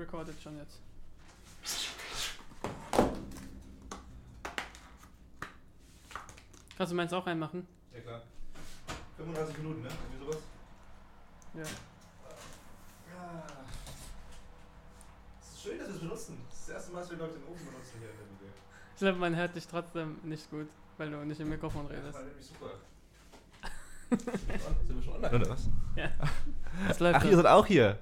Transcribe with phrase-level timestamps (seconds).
[0.00, 0.80] recordet schon jetzt.
[6.76, 7.66] Kannst du meins auch reinmachen?
[7.94, 8.22] Ja klar.
[9.18, 9.88] 35 Minuten, ne?
[9.88, 10.42] Irgendwie sowas.
[11.54, 11.60] Ja.
[11.60, 13.42] Ja.
[15.42, 16.38] Es ist schön, dass wir es benutzen.
[16.48, 18.48] Das ist das erste Mal, dass wir Leute den Ofen benutzen hier in der Video.
[18.94, 22.14] Ich glaube, man hört dich trotzdem nicht gut, weil du nicht im Mikrofon Das redest.
[22.14, 22.70] war nämlich super.
[24.86, 25.68] Sind wir schon online, oder was?
[26.88, 27.30] Das läuft Ach, doch.
[27.30, 27.98] ihr seid auch hier.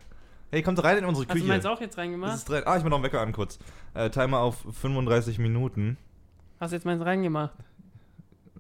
[0.50, 1.46] Hey, kommt rein in unsere Hast du Küche.
[1.48, 2.50] meins auch jetzt Das reingemacht?
[2.66, 3.58] ah, ich mach noch einen Wecker an kurz.
[3.94, 5.98] Äh, Timer auf 35 Minuten.
[6.58, 7.52] Hast du jetzt meins reingemacht?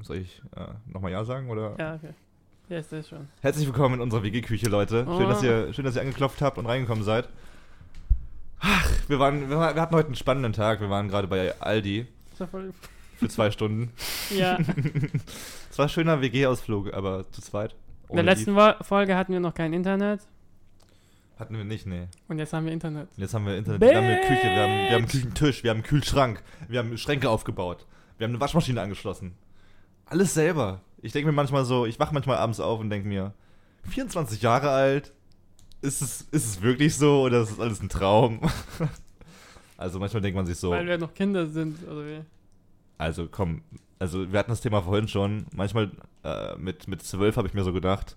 [0.02, 1.48] Soll ich äh, nochmal Ja sagen?
[1.48, 1.74] Oder?
[1.78, 2.10] Ja, okay.
[2.68, 3.28] Ja, ist das schon.
[3.40, 5.04] Herzlich willkommen in unserer WG-Küche, Leute.
[5.04, 5.28] Schön, Oh.
[5.28, 7.28] dass ihr, schön, dass ihr angeklopft habt und reingekommen seid.
[8.60, 10.80] Ach, wir, waren, wir, hatten heute einen spannenden Tag.
[10.80, 12.74] Wir waren gerade bei Aldi Ist ja voll.
[13.16, 13.92] für zwei Stunden.
[14.30, 14.58] Ja.
[15.70, 17.76] Es war ein schöner WG-Ausflug, aber zu zweit.
[18.08, 20.20] In der letzten Folge hatten wir noch kein Internet
[21.38, 22.08] Hatten wir nicht, nee.
[22.26, 23.08] und jetzt haben wir Internet.
[23.16, 25.70] Jetzt haben wir Internet, wir haben eine Küche, wir haben, wir haben einen Küchentisch, wir
[25.70, 29.34] haben einen Kühlschrank, wir haben Schränke aufgebaut, wir haben eine Waschmaschine angeschlossen.
[30.06, 30.80] Alles selber.
[31.00, 33.34] Ich denke mir manchmal so, ich wache manchmal abends auf und denke mir,
[33.84, 35.12] 24 Jahre alt,
[35.80, 38.40] ist es, ist es wirklich so oder ist es alles ein Traum?
[39.76, 42.20] also manchmal denkt man sich so, Weil wir noch Kinder sind, oder wie?
[42.98, 43.62] also komm,
[43.98, 45.90] also wir hatten das Thema vorhin schon, manchmal
[46.24, 48.16] äh, mit, mit 12 habe ich mir so gedacht,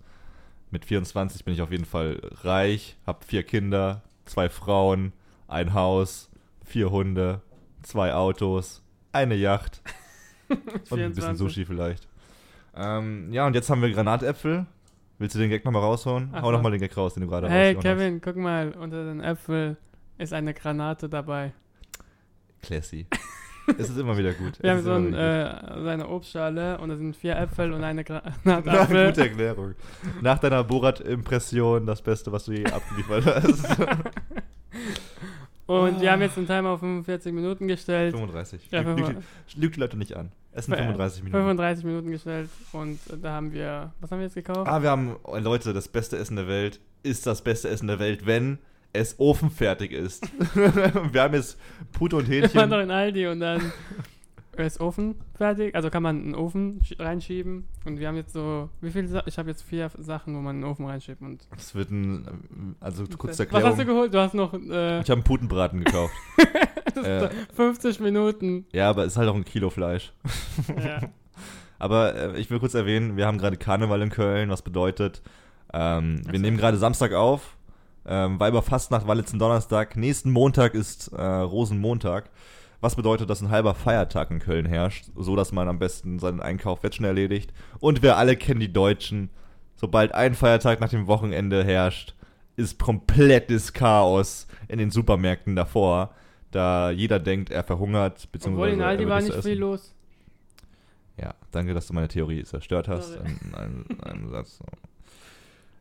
[0.72, 5.14] mit 24 bin ich auf jeden Fall reich, habe vier Kinder, zwei Frauen,
[5.48, 6.30] ein Haus,
[6.66, 7.42] vier Hunde,
[7.84, 9.82] zwei Autos, eine Yacht
[10.50, 10.60] und
[11.00, 11.38] ein bisschen 24.
[11.38, 12.08] Sushi vielleicht.
[12.76, 14.66] Ähm, ja, und jetzt haben wir Granatäpfel.
[15.20, 16.30] Willst du den Gag nochmal raushauen?
[16.32, 19.04] Ach Hau nochmal den Gag raus, den du gerade Hey rausgehauen Kevin, guck mal, unter
[19.04, 19.78] den Äpfeln
[20.18, 21.54] ist eine Granate dabei.
[22.62, 22.68] hast.
[22.68, 23.08] Classy.
[23.78, 24.62] es ist immer wieder gut.
[24.62, 27.84] Wir Es haben so, ein, äh, so eine Obstschale und da sind vier Äpfel und
[27.84, 28.04] eine
[28.44, 29.08] Na, Granatapfel.
[29.12, 29.74] gute Erklärung.
[30.22, 33.66] Nach deiner Borat-Impression das Beste, was du je abgeliefert hast.
[35.68, 38.12] Und wir haben jetzt den Timer auf 45 Minuten gestellt.
[38.14, 38.68] 35.
[38.72, 39.56] Ja, Lüg, lüg, 35.
[39.58, 40.32] lüg die Leute nicht an.
[40.52, 41.38] Es sind Äh, 35 Minuten.
[41.44, 44.68] 35 Minuten gestellt und da haben wir, was haben wir jetzt gekauft?
[44.70, 48.26] Ah, wir haben, Leute, das beste Essen der Welt ist das beste Essen der Welt,
[48.26, 48.58] wenn
[48.94, 50.24] es ofenfertig ist.
[50.56, 51.58] wir haben jetzt
[51.92, 52.90] Pute und wir waren doch Hähnchen.
[52.90, 53.72] in Aldi und dann
[54.58, 58.70] ist Ofen fertig, also kann man einen Ofen sch- reinschieben und wir haben jetzt so,
[58.82, 61.74] wie viele Sa Ich habe jetzt vier Sachen, wo man einen Ofen reinschiebt und Das
[61.74, 63.70] wird ein, also kurz Was Erklärung.
[63.70, 64.14] hast du geholt?
[64.14, 66.14] Du hast noch äh, Ich habe einen Putenbraten gekauft.
[66.96, 68.66] das äh, ist 50 Minuten.
[68.74, 70.12] ja, aber es ist halt auch ein Kilo Fleisch.
[70.78, 71.00] Ja.
[71.80, 75.24] Aber äh, ich will kurz erwähnen, wir haben gerade Karneval in Köln, was bedeutet,
[75.74, 77.56] ähm, wir nehmen gerade Samstag auf.
[78.06, 79.96] Ähm, Weiberfastnacht war letzten Donnerstag.
[79.96, 82.30] Nächsten Montag ist äh, Rosenmontag.
[82.80, 86.42] Was bedeutet, dass ein halber Feiertag in Köln herrscht, so dass man am besten seinen
[86.42, 87.54] Einkauf jetzt schon erledigt.
[87.80, 89.30] Und wir alle kennen die Deutschen.
[89.76, 92.16] Sobald ein Feiertag nach dem Wochenende herrscht,
[92.56, 96.14] ist komplettes Chaos in den Supermärkten davor,
[96.52, 99.94] da jeder denkt, er verhungert, beziehungsweise Obwohl in Aldi war nicht viel los.
[101.18, 103.14] Ja, danke, dass du meine Theorie zerstört hast.
[103.14, 103.26] Sorry.
[103.54, 104.60] Ein, ein, ein Satz.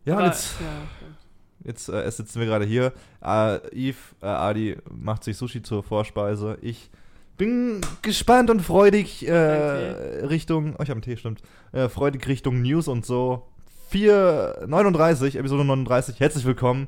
[0.07, 0.67] Ja, Aber- jetzt, ja,
[0.97, 1.17] stimmt.
[1.65, 2.93] Jetzt äh, sitzen wir gerade hier.
[3.23, 6.59] Äh, Yves, äh, Adi macht sich Sushi zur Vorspeise.
[6.63, 6.91] Ich
[7.37, 12.63] bin gespannt und freudig äh, Richtung, oh, ich habe einen Tee, stimmt, äh, freudig Richtung
[12.63, 13.47] News und so.
[13.91, 16.21] 439, Episode 39.
[16.21, 16.87] Herzlich willkommen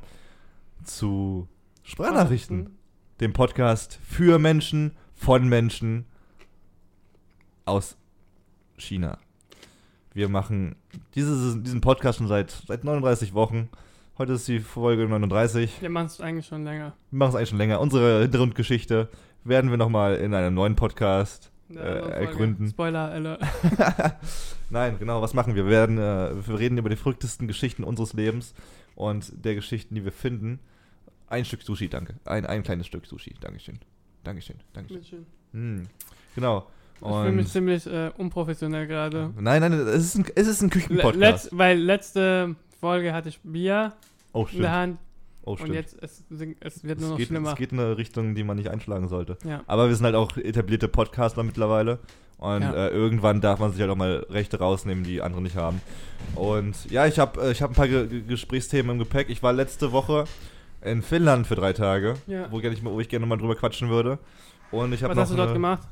[0.83, 1.47] zu
[1.83, 2.77] Sprachnachrichten,
[3.19, 6.05] dem Podcast für Menschen, von Menschen
[7.65, 7.97] aus
[8.77, 9.17] China.
[10.13, 10.75] Wir machen
[11.15, 13.69] dieses, diesen Podcast schon seit, seit 39 Wochen.
[14.23, 15.81] Heute ist die Folge 39.
[15.81, 16.93] Wir machen es eigentlich schon länger.
[17.11, 17.81] Wir machen es eigentlich schon länger.
[17.81, 19.09] Unsere Hintergrundgeschichte
[19.43, 22.69] werden wir nochmal in einem neuen Podcast äh, ergründen.
[22.69, 23.37] Spoiler, alle.
[24.69, 25.65] Nein, genau, was machen wir?
[25.65, 28.53] Wir werden, äh, wir reden über die verrücktesten Geschichten unseres Lebens
[28.95, 30.61] und der Geschichten, die wir finden.
[31.27, 32.15] Ein Stück Sushi, danke.
[32.23, 33.79] Ein, ein kleines Stück Sushi, Dankeschön.
[34.23, 35.25] Dankeschön, Dankeschön.
[35.51, 35.83] Hm,
[36.33, 36.67] genau.
[37.01, 39.33] Ich fühle mich ziemlich äh, unprofessionell gerade.
[39.37, 41.19] nein, nein, es ist ein, es ist ein Küchenpodcast.
[41.19, 43.91] letz, weil letzte Folge hatte ich Bier
[44.33, 44.63] oh, in stimmt.
[44.63, 44.97] der Hand
[45.45, 45.73] Oh, und stimmt.
[45.75, 46.23] jetzt es,
[46.61, 47.49] es wird nur es, noch geht, schlimmer.
[47.51, 49.37] es geht in eine Richtung, die man nicht einschlagen sollte.
[49.43, 49.61] Ja.
[49.67, 51.99] Aber wir sind halt auch etablierte Podcaster mittlerweile.
[52.37, 52.73] Und Ja.
[52.73, 55.81] äh, irgendwann darf man sich halt auch mal Rechte rausnehmen, die andere nicht haben.
[56.35, 59.29] Und ja, ich habe äh, ich hab ein paar Ge Ge- Gesprächsthemen im Gepäck.
[59.29, 60.23] Ich war letzte Woche
[60.81, 62.49] in Finnland für drei Tage, Ja.
[62.51, 64.19] wo, ich, wo ich gerne mal drüber quatschen würde.
[64.71, 65.87] Und ich habe Was noch hast du dort gemacht?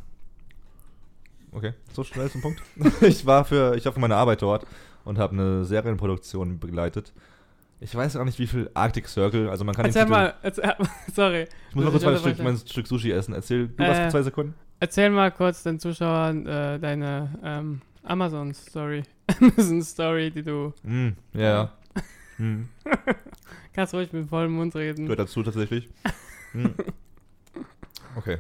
[1.54, 2.62] Okay, so schnell zum Punkt.
[3.02, 4.66] ich war für, ich war für meine Arbeit dort
[5.04, 7.12] und habe eine Serienproduktion begleitet.
[7.84, 10.34] Ich weiß auch nicht, wie viel Arctic Circle, also man kann den Erzähl Titel- mal,
[10.44, 10.76] erzähl,
[11.14, 11.48] sorry.
[11.70, 12.18] Ich muss mal kurz mein.
[12.18, 13.34] Stück, mein Stück Sushi essen.
[13.34, 14.54] Erzähl du was Äh, für zwei Sekunden.
[14.80, 19.04] Erzähl mal kurz den Zuschauern äh, deine ähm, Amazon-Story.
[19.42, 20.74] Amazon-Story, die du.
[20.84, 21.72] Mm, ja.
[22.38, 22.62] mm,
[23.74, 25.06] Kannst ruhig mit vollem Mund reden.
[25.06, 25.90] gehört dazu tatsächlich.
[26.52, 26.74] Hm.
[28.16, 28.38] Okay.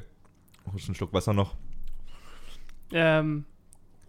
[0.65, 1.55] Oh, ist ein Schluck Wasser noch.
[2.91, 3.45] Ähm,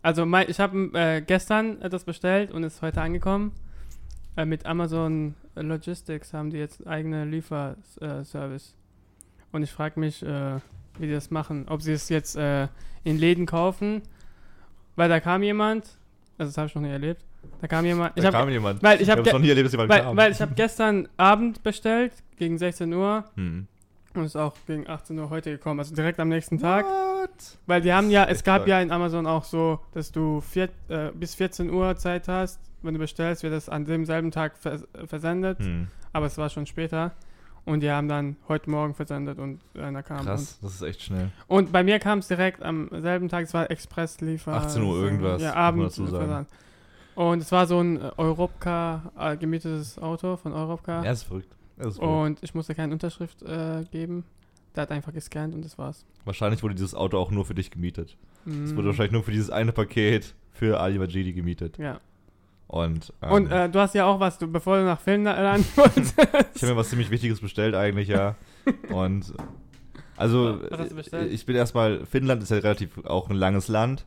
[0.03, 3.53] also mein, ich habe äh, gestern etwas bestellt und ist heute angekommen.
[4.37, 8.75] Äh, mit Amazon Logistics haben die jetzt eigene Lieferservice.
[9.53, 10.57] Und ich frage mich, äh,
[10.99, 11.67] wie die das machen.
[11.69, 12.69] Ob sie es jetzt äh,
[13.05, 14.03] in Läden kaufen,
[14.97, 15.85] weil da kam jemand,
[16.39, 17.23] also das habe ich noch nie erlebt.
[17.61, 18.13] Da kam jemand.
[18.17, 18.83] Ich Da hab, kam jemand.
[18.83, 20.17] weil ich habe noch nie erlebt, dass jemand weil, kam.
[20.17, 23.67] weil ich habe gestern Abend bestellt gegen 16 Uhr hm.
[24.15, 26.85] und ist auch gegen 18 Uhr heute gekommen, also direkt am nächsten Tag.
[26.87, 27.12] What?
[27.67, 31.11] Weil die haben ja, es gab ja in Amazon auch so, dass du vier, äh,
[31.15, 32.61] bis 14 Uhr Zeit hast.
[32.83, 35.59] Wenn du bestellst, wird das an demselben Tag vers versendet.
[35.61, 35.89] Hm.
[36.13, 37.13] Aber es war schon später.
[37.65, 40.25] Und die haben dann heute Morgen versendet und einer kam.
[40.25, 41.31] Krass, das ist echt schnell.
[41.47, 44.53] Und, bei mir kam es direkt am selben Tag, es war Express-Liefer.
[44.53, 45.85] 18 Uhr irgendwas, Ja, muss man Abend.
[45.85, 46.27] dazu sagen.
[46.27, 46.49] Versand.
[47.15, 51.05] Und es war so ein äh, Europcar, äh, gemietetes Auto von Europcar.
[51.05, 51.55] Er ist verrückt.
[51.77, 52.13] Er ist verrückt.
[52.13, 54.25] und ich musste keine Unterschrift äh, geben.
[54.75, 56.05] Der hat einfach gescannt und das war's.
[56.25, 58.17] Wahrscheinlich wurde dieses Auto auch nur für dich gemietet.
[58.47, 58.77] Es Mm.
[58.77, 61.79] wurde wahrscheinlich nur für dieses eine Paket für Ali Majidi gemietet.
[61.79, 62.01] Ja.
[62.69, 66.15] Und, ähm, Und äh, du hast ja auch was, du, bevor du nach Finnland wolltest.
[66.55, 68.35] ich habe mir was ziemlich Wichtiges bestellt eigentlich, ja.
[68.91, 69.35] Und
[70.17, 70.61] also
[71.31, 74.07] ich bin erstmal, Finnland ist ja relativ auch ein langes Land.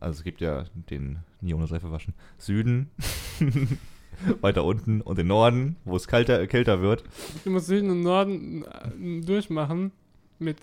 [0.00, 2.90] Also es gibt ja den, nie ohne Seife waschen, Süden,
[4.40, 7.04] weiter unten und den Norden, wo es kalter, kälter wird.
[7.44, 9.92] du musst Süden und Norden äh, durchmachen.
[10.38, 10.58] Mit.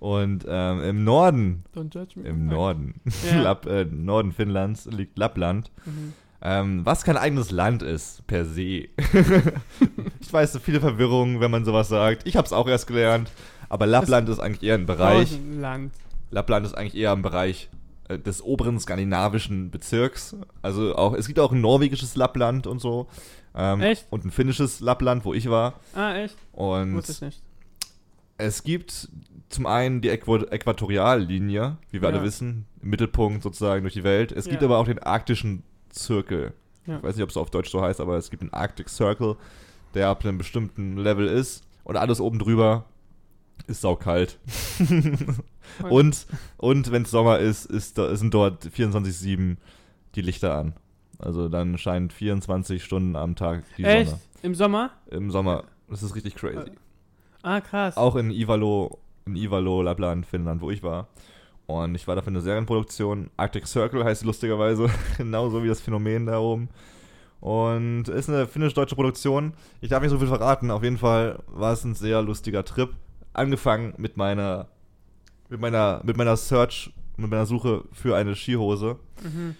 [0.00, 2.28] Und ähm, im Norden, Don't judge me.
[2.28, 3.40] im Norden, Ja.
[3.42, 5.70] Lapp, äh, Norden Finnlands liegt Lappland.
[5.86, 6.12] Mhm.
[6.42, 8.88] Ähm, was kein eigenes Land ist, per se.
[10.20, 12.26] ich weiß, so viele Verwirrungen, wenn man sowas sagt.
[12.26, 13.30] Ich habe es auch erst gelernt.
[13.70, 15.38] Aber Lappland ist eigentlich eher ein Bereich.
[15.58, 15.92] Land.
[16.30, 17.70] Lappland ist eigentlich eher ein Bereich
[18.08, 20.36] des oberen skandinavischen Bezirks.
[20.62, 23.06] Also auch, es gibt auch ein norwegisches Lappland und so.
[23.54, 24.06] Ähm, Echt?
[24.10, 25.80] Und ein finnisches Lappland, wo ich war.
[25.94, 26.36] Ah, echt?
[26.52, 27.42] Und Wusste ich nicht.
[28.36, 29.08] es gibt
[29.48, 32.14] zum einen die Äqua Äquatoriallinie, wie wir Ja.
[32.14, 34.32] alle wissen, im Mittelpunkt sozusagen durch die Welt.
[34.32, 34.68] Es gibt Ja.
[34.68, 36.52] aber auch den arktischen Zirkel.
[36.86, 36.96] Ja.
[36.98, 39.36] Ich weiß nicht, ob es auf Deutsch so heißt, aber es gibt einen Arctic Circle,
[39.94, 41.62] der ab einem bestimmten Level ist.
[41.84, 42.84] Und alles oben drüber
[43.66, 44.38] ist saukalt.
[45.88, 46.26] und
[46.56, 49.56] und wenn es Sommer ist, ist sind dort 24-7
[50.14, 50.74] die Lichter an.
[51.18, 54.10] Also dann scheint 24 Stunden am Tag die Echt?
[54.10, 54.20] Sonne.
[54.42, 54.90] Im Sommer?
[55.10, 55.64] Im Sommer.
[55.88, 56.72] Das ist richtig crazy.
[57.42, 57.96] Ah, krass.
[57.96, 61.08] Auch in Ivalo, in Ivalo, Lappland, Finnland, wo ich war.
[61.66, 63.30] Und ich war da für eine Serienproduktion.
[63.36, 64.90] Arctic Circle heißt lustigerweise.
[65.16, 66.68] Genauso wie das Phänomen da oben.
[67.40, 69.52] Und ist eine finnisch-deutsche Produktion.
[69.80, 70.70] Ich darf nicht so viel verraten.
[70.70, 72.90] Auf jeden Fall war es ein sehr lustiger Trip.
[73.34, 74.68] Angefangen mit meiner,
[75.48, 79.54] mit meiner, mit meiner Search, mit meiner Suche für eine Skihose, Mhm.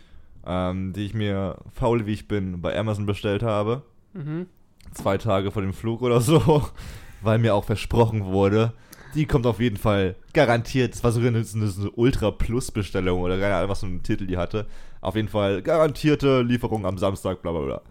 [0.47, 3.82] ähm, die ich mir, faul wie ich bin, bei Amazon bestellt habe
[4.15, 4.47] Mhm.
[4.93, 6.62] zwei Tage vor dem Flug oder so,
[7.23, 8.73] weil mir auch versprochen wurde,
[9.15, 10.94] die kommt auf jeden Fall garantiert.
[10.94, 14.37] Es war sogar eine, eine, eine Ultra-Plus-Bestellung oder keine Ahnung, was für einen Titel die
[14.37, 14.67] hatte.
[15.00, 17.82] Auf jeden Fall garantierte Lieferung am Samstag, bla bla bla.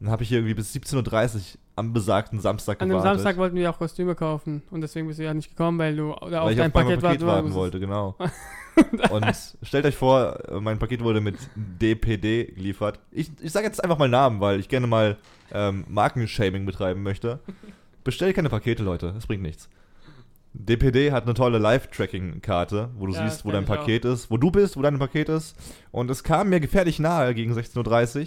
[0.00, 1.40] Dann habe ich hier irgendwie bis 17.30 Uhr
[1.76, 3.20] am besagten Samstag An dem gewartet.
[3.20, 6.14] Samstag wollten wir auch Kostüme kaufen und deswegen bist du ja nicht gekommen, weil du
[6.30, 8.16] da auf dein Paket, Paket warten warten wollte, genau.
[9.10, 9.24] Und
[9.62, 12.98] stellt euch vor, mein Paket wurde mit DPD geliefert.
[13.12, 15.16] Ich, ich sage jetzt einfach mal Namen, weil ich gerne mal
[15.52, 17.38] ähm, Markenshaming betreiben möchte.
[18.02, 19.12] Bestellt keine Pakete, Leute.
[19.14, 19.68] Das bringt nichts.
[20.54, 24.50] DPD hat eine tolle Live-Tracking-Karte, wo du Ja, siehst, wo dein Paket ist, wo du
[24.50, 25.56] bist, wo dein Paket ist.
[25.90, 28.26] Und es kam mir gefährlich nahe gegen 16.30 Uhr,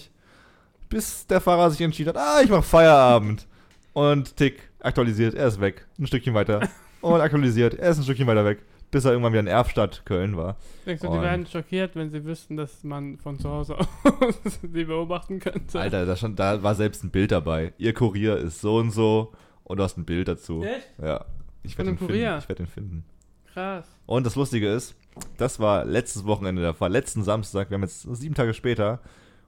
[0.90, 3.48] bis der Fahrer sich entschieden hat, ah, ich mach Feierabend.
[3.94, 5.88] Und tick, aktualisiert, er ist weg.
[5.98, 6.68] Ein Stückchen weiter.
[7.02, 8.60] Und aktualisiert, er ist ein Stückchen weiter weg.
[8.90, 10.56] Bis er irgendwann wieder in Erfstadt, Köln war.
[10.86, 13.88] Denkst du, die wären schockiert, wenn sie wüssten, dass man von zu Hause aus
[14.62, 15.80] sie beobachten könnte?
[15.80, 17.74] Alter, da, stand, da war selbst ein Bild dabei.
[17.78, 19.34] Ihr Kurier ist so und so
[19.66, 20.64] und du hast ein Bild dazu.
[20.64, 20.88] Echt?
[21.02, 21.26] Ja.
[21.64, 22.30] Ich werde den Kurier?
[22.30, 22.40] finden.
[22.40, 23.06] Ich werde den finden.
[23.54, 23.86] Krass.
[24.06, 24.96] Und das Lustige ist,
[25.38, 29.02] das war letztes Wochenende der Fall, letzten Samstag, wir haben jetzt sieben Tage später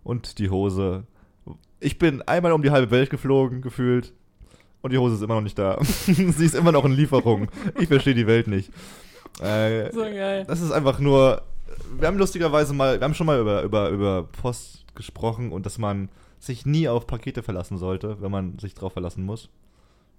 [0.03, 1.03] und die Hose.
[1.79, 4.13] Ich bin einmal um die halbe Welt geflogen, gefühlt.
[4.81, 5.77] Und die Hose ist immer noch nicht da.
[5.83, 7.49] Sie ist immer noch in Lieferung.
[7.79, 8.71] Ich verstehe die Welt nicht.
[9.41, 10.45] Äh, So geil.
[10.47, 11.41] das ist einfach nur.
[11.97, 15.77] Wir haben lustigerweise mal, wir haben schon mal über, über, über Post gesprochen und dass
[15.77, 19.49] man sich nie auf Pakete verlassen sollte, wenn man sich drauf verlassen muss.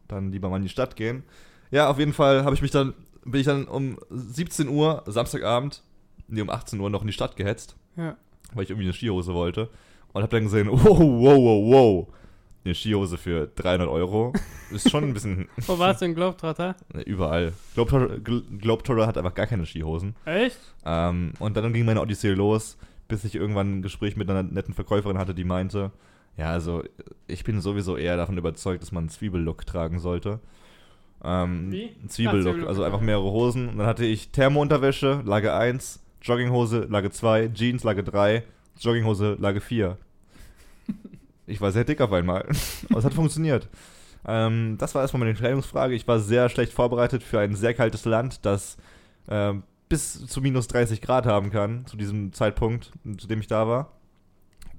[0.08, 1.22] Dann lieber mal in die Stadt gehen.
[1.70, 2.94] Ja, auf jeden Fall habe ich mich dann,
[3.24, 5.82] bin ich dann um 17 Uhr, Samstagabend,
[6.28, 8.16] nee, um 18 Uhr noch in die Stadt gehetzt, Ja.
[8.54, 9.68] weil ich irgendwie eine Skihose wollte.
[10.12, 12.06] Und habe dann gesehen, wow, wow, wow, wow.
[12.64, 14.32] Eine Skihose für 300 Euro.
[14.70, 16.76] Ist schon ein bisschen Wo warst du in Globetrotter?
[16.92, 17.52] Ne, Überall.
[17.74, 20.14] Globetrotter, Gl- Globetrotter hat einfach gar keine Skihosen.
[20.26, 20.58] Echt?
[20.84, 22.76] Ähm, und dann ging meine Odyssee los,
[23.08, 25.90] bis ich irgendwann ein Gespräch mit einer netten Verkäuferin hatte, die meinte,
[26.36, 26.82] Ja, also
[27.26, 30.40] ich bin sowieso eher davon überzeugt, dass man einen Zwiebellook tragen sollte.
[31.24, 31.90] Ähm, Wie?
[31.98, 33.68] einen Zwiebellook, Zwiebellook, also einfach mehrere Hosen.
[33.70, 38.42] Und dann hatte ich Thermounterwäsche, Lage 1, Jogginghose, Lage 2, Jeans, Lage 3,
[38.78, 39.96] Jogginghose, Lage 4.
[41.46, 42.46] Ich war sehr dick auf einmal.
[42.88, 43.68] Aber es hat funktioniert.
[44.26, 45.94] Ähm, das war erstmal meine Kleidungsfrage.
[45.94, 48.76] Ich war sehr schlecht vorbereitet für ein sehr kaltes Land, das
[49.28, 53.66] ähm, bis zu minus 30 Grad haben kann, zu diesem Zeitpunkt, zu dem ich da
[53.66, 53.92] war.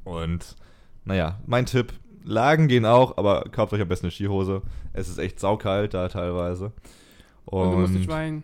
[0.03, 0.55] Und
[1.03, 1.93] naja, mein Tipp,
[2.23, 4.61] Lagen gehen auch, aber kauft euch am besten eine Skihose.
[4.93, 6.71] Es ist echt saukalt da teilweise.
[7.45, 8.43] Und, Und, du musst nicht weinen,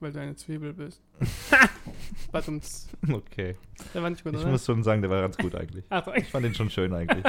[0.00, 1.00] weil du eine Zwiebel bist.
[2.32, 2.88] Badumts.
[3.12, 3.56] okay.
[3.94, 4.50] Der war nicht gut, Ich oder?
[4.50, 5.84] muss schon sagen, der war ganz gut eigentlich.
[5.90, 6.12] Ach, so.
[6.14, 7.24] Ich fand den schon schön eigentlich.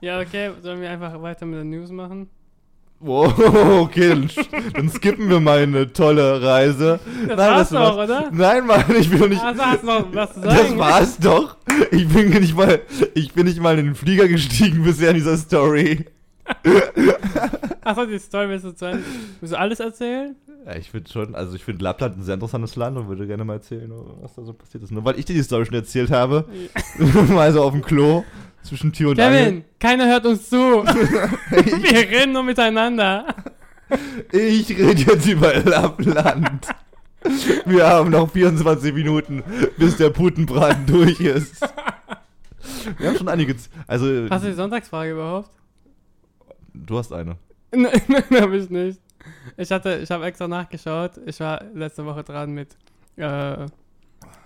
[0.00, 2.28] ja, okay, sollen wir einfach weiter mit den News machen?
[3.00, 3.36] Wow,
[3.82, 4.30] okay, dann,
[4.72, 7.00] dann skippen wir mal eine tolle Reise.
[7.26, 8.30] Das Nein, war's doch, oder?
[8.32, 9.42] Nein, Mann, ich will nicht.
[9.42, 10.78] Ah, sag's noch, was zu Das sagen.
[10.78, 11.56] war's doch.
[11.90, 12.80] Ich bin nicht mal,
[13.14, 16.06] ich bin nicht mal in den Flieger gestiegen bisher in dieser Story.
[17.84, 19.04] Achso, die Story willst du zu Ende.
[19.40, 20.36] Willst du alles erzählen?
[20.66, 23.44] Ja, ich finde schon, also ich finde Lappland ein sehr interessantes Land und würde gerne
[23.44, 24.90] mal erzählen, was da so passiert ist.
[24.90, 26.46] Nur weil ich dir die Story schon erzählt habe,
[27.28, 28.24] mal so auf dem Klo
[28.62, 29.44] zwischen Tür und Angel.
[29.44, 30.56] Kevin, keiner hört uns zu.
[30.56, 33.26] wir reden nur miteinander.
[34.32, 36.66] Ich rede jetzt über Lappland.
[37.66, 39.42] Wir haben noch 24 Minuten,
[39.76, 41.60] bis der Putenbraten durch ist.
[42.98, 43.54] Wir haben schon einige.
[43.86, 45.50] Also, Hast du die Sonntagsfrage überhaupt?
[46.74, 47.36] Du hast eine.
[47.74, 49.00] Nein, nein, hab ich nicht.
[49.56, 51.12] Ich hatte, ich habe extra nachgeschaut.
[51.26, 52.76] Ich war letzte Woche dran mit.
[53.16, 53.64] Äh,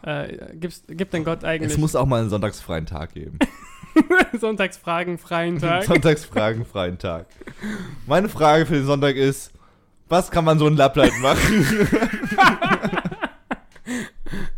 [0.03, 3.39] äh, gibt's, gibt denn Gott eigentlich Es muss auch mal einen sonntagsfreien Tag geben.
[4.41, 5.85] Sonntagsfragen freien Tag?
[5.85, 7.27] Sonntagsfragen, freien Tag.
[8.07, 9.53] Meine Frage für den Sonntag ist:
[10.09, 11.67] Was kann man so in Lappland machen?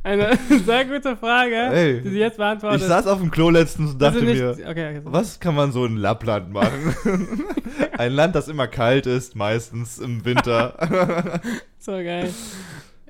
[0.03, 0.37] Eine
[0.67, 2.87] sehr gute Frage, Ey, die du jetzt Ich beantwortest.
[2.89, 4.51] saß auf dem Klo letztens und Also dachte nicht- mir.
[4.69, 5.01] okay, okay.
[5.05, 6.95] Was kann man so in Lappland machen?
[7.99, 11.41] Ein Land, das immer kalt ist, meistens im Winter.
[11.83, 12.29] So geil.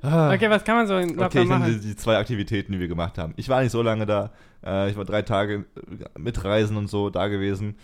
[0.01, 0.33] Ah.
[0.33, 1.79] Okay, was kann man so in Okay, Lappland ich nenne machen?
[1.81, 3.33] die, die zwei Aktivitäten, die wir gemacht haben.
[3.35, 4.31] Ich war nicht so lange da.
[4.65, 5.65] Äh, ich war drei Tage
[6.17, 7.75] mit Reisen und so da gewesen.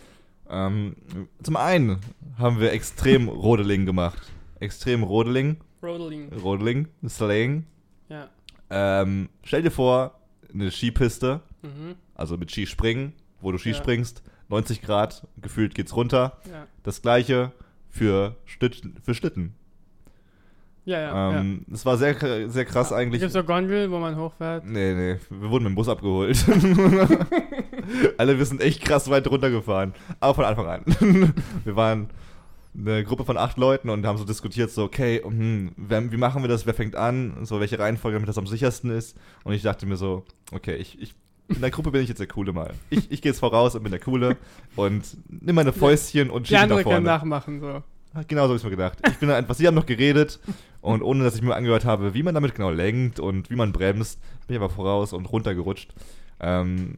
[0.50, 0.96] Ähm,
[1.44, 1.98] zum einen
[2.40, 4.32] haben wir extrem Rodeling gemacht.
[4.62, 5.58] Extrem Rodeling.
[5.84, 6.30] Rodeling.
[6.42, 7.66] Rodeling, Slaying.
[8.70, 9.02] Ja.
[9.02, 10.20] Ähm, stell dir vor,
[10.54, 11.96] eine Skipiste, Mhm.
[12.16, 13.76] also mit Skispringen, wo du Ski Ja.
[13.76, 16.38] springst, 90 Grad, gefühlt geht's runter.
[16.50, 16.68] Ja.
[16.84, 17.52] Das gleiche
[17.90, 19.54] für, Schlitt, für Schlitten.
[20.86, 21.32] Ja, ja.
[21.34, 21.40] ja.
[21.42, 22.16] Ähm, Es war sehr,
[22.50, 23.20] sehr krass eigentlich.
[23.22, 24.64] Gibt so Gondel, wo man hochfährt?
[24.66, 26.38] Nee, nee, wir wurden mit dem Bus abgeholt.
[28.18, 29.94] Alle, wir sind echt krass weit runtergefahren.
[30.20, 30.84] Aber von Anfang an.
[31.66, 32.10] wir waren
[32.78, 36.44] eine Gruppe von acht Leuten und haben so diskutiert, so, okay, hm, wer, wie machen
[36.44, 39.18] wir das, wer fängt an, so welche Reihenfolge, damit das am sichersten ist.
[39.44, 41.16] Und ich dachte mir so, okay, ich, ich
[41.50, 42.74] in der Gruppe bin ich jetzt der Coole mal.
[42.90, 44.36] Ich, ich gehe jetzt voraus und bin der Coole
[44.76, 47.06] und nimm meine Fäustchen und Die schieße nach andere können vorne.
[47.06, 47.84] nachmachen, so.
[48.28, 49.00] Genau so habe ich mir gedacht.
[49.08, 50.40] Ich bin da einfach, sie haben noch geredet
[50.82, 53.72] und ohne dass ich mir angehört habe, wie man damit genau lenkt und wie man
[53.72, 55.94] bremst, bin ich aber voraus und runtergerutscht.
[56.40, 56.96] Ähm,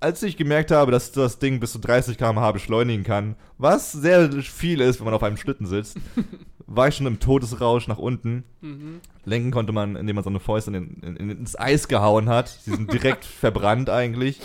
[0.00, 4.30] als ich gemerkt habe, dass das Ding bis zu 30 km/h beschleunigen kann, was sehr
[4.42, 5.98] viel ist, wenn man auf einem Schlitten sitzt,
[6.66, 8.44] war ich schon im Todesrausch nach unten.
[8.60, 9.00] Mhm.
[9.24, 12.48] Lenken konnte man, indem man so eine Fäuste in, in, in, ins Eis gehauen hat.
[12.48, 14.40] Sie sind direkt verbrannt eigentlich.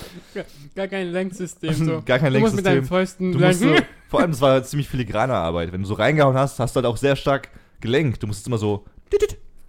[0.75, 2.01] Gar kein Lenksystem, so.
[2.05, 2.97] Gar kein Du musst mit deinen Lenksystem.
[2.97, 3.75] Fäusten Du musst so,
[4.09, 5.71] vor allem, das war ziemlich filigrane Arbeit.
[5.71, 8.21] Wenn du so reingehauen hast, hast du halt auch sehr stark gelenkt.
[8.23, 8.85] Du musstest immer so,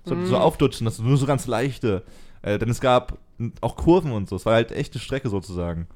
[0.04, 0.26] so, Mhm.
[0.26, 2.02] so aufdutschen, dass du nur so ganz leichte.
[2.42, 3.18] Äh, denn es gab
[3.60, 4.36] auch Kurven und so.
[4.36, 5.86] Es war halt echte Strecke sozusagen.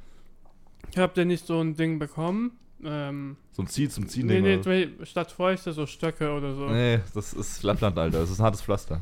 [0.97, 2.53] Habt ihr nicht so ein Ding bekommen?
[2.85, 4.27] Ähm, So ein Ziel zum Ziehen.
[4.27, 6.67] nee, nee, statt Fäuste so Stöcke oder so.
[6.69, 8.21] nee, das ist Lappland, Alter.
[8.21, 9.01] Das ist ein hartes Pflaster.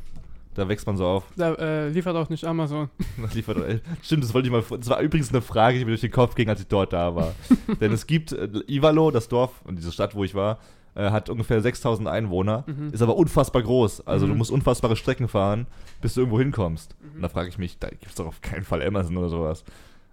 [0.55, 1.25] Da wächst man so auf.
[1.37, 2.91] Da äh, liefert auch nicht Amazon.
[3.23, 4.65] Das liefert, äh, stimmt, das wollte ich mal.
[4.79, 7.15] Das war übrigens eine Frage, die mir durch den Kopf ging, als ich dort da
[7.15, 7.33] war.
[7.81, 10.59] Denn es gibt äh, Ivalo, das Dorf und diese Stadt, wo ich war,
[10.99, 12.91] äh, hat ungefähr 6000 Einwohner, Mhm.
[12.93, 14.07] ist aber unfassbar groß.
[14.07, 14.39] Also du Mhm.
[14.39, 15.67] musst unfassbare Strecken fahren,
[16.03, 16.97] bis du irgendwo hinkommst.
[17.01, 17.17] Mhm.
[17.17, 19.65] Und da frage ich mich, da gibt es doch auf keinen Fall Amazon oder sowas.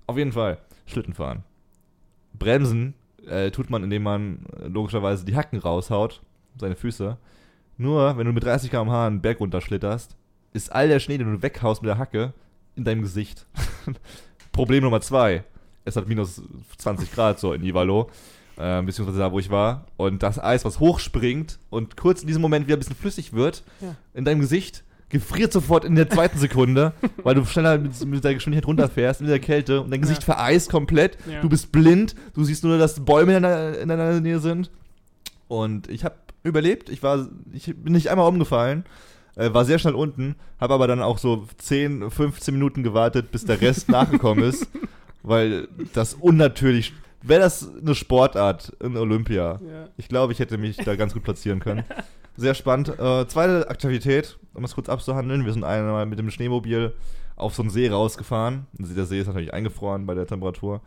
[0.07, 1.43] Auf jeden Fall, Schlitten fahren.
[2.37, 2.93] Bremsen
[3.27, 6.21] äh, tut man, indem man äh, logischerweise die Hacken raushaut,
[6.57, 7.17] seine Füße.
[7.77, 10.15] Nur, wenn du mit 30 km/h einen Berg runterschlitterst,
[10.53, 12.33] ist all der Schnee, den du weghaust mit der Hacke,
[12.75, 13.45] in deinem Gesicht.
[14.51, 15.43] Problem Nummer zwei.
[15.85, 16.41] Es hat minus
[16.77, 18.09] 20 Grad so in Ivalo,
[18.57, 19.85] äh, beziehungsweise da, wo ich war.
[19.97, 23.63] Und das Eis, was hochspringt und kurz in diesem Moment wieder ein bisschen flüssig wird,
[23.81, 23.95] Ja.
[24.13, 26.93] in deinem Gesicht, gefriert sofort in der zweiten Sekunde,
[27.23, 30.33] weil du schneller mit, mit der Geschwindigkeit runterfährst, mit der Kälte und dein Gesicht Ja.
[30.35, 31.17] vereist komplett.
[31.31, 31.41] Ja.
[31.41, 34.71] Du bist blind, du siehst nur, dass Bäume in deiner, in deiner Nähe sind.
[35.47, 38.83] Und ich habe überlebt, ich war, ich bin nicht einmal umgefallen,
[39.37, 43.43] Äh, war sehr schnell unten, habe aber dann auch so 10, 15 Minuten gewartet, bis
[43.43, 44.69] der Rest nachgekommen ist,
[45.23, 46.93] weil das unnatürlich.
[47.27, 49.59] Wäre das eine Sportart in Olympia?
[49.67, 49.89] Ja.
[49.97, 51.83] Ich glaube, ich hätte mich da ganz gut platzieren können.
[52.37, 52.89] Sehr spannend.
[52.99, 55.45] Äh, zweite Aktivität, um es kurz abzuhandeln.
[55.45, 56.93] Wir sind einmal mit dem Schneemobil
[57.35, 58.67] auf so einen See rausgefahren.
[58.73, 60.81] Der See ist natürlich eingefroren bei der Temperatur.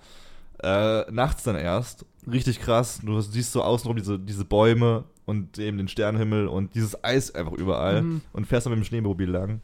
[0.62, 2.04] Äh, nachts dann erst.
[2.30, 3.00] Richtig krass.
[3.02, 7.52] Du siehst so außenrum diese, diese Bäume und eben den Sternenhimmel und dieses Eis einfach
[7.52, 8.02] überall.
[8.02, 8.20] Mhm.
[8.32, 9.60] Und fährst dann mit dem Schneemobil lang.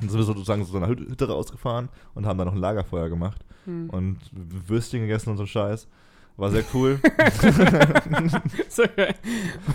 [0.00, 3.08] Und sind wir sozusagen zu so einer Hütte rausgefahren und haben dann noch ein Lagerfeuer
[3.08, 3.90] gemacht Hm.
[3.90, 5.88] und Würstchen gegessen und so Scheiß.
[6.36, 7.00] War sehr cool.
[8.68, 9.14] so geil.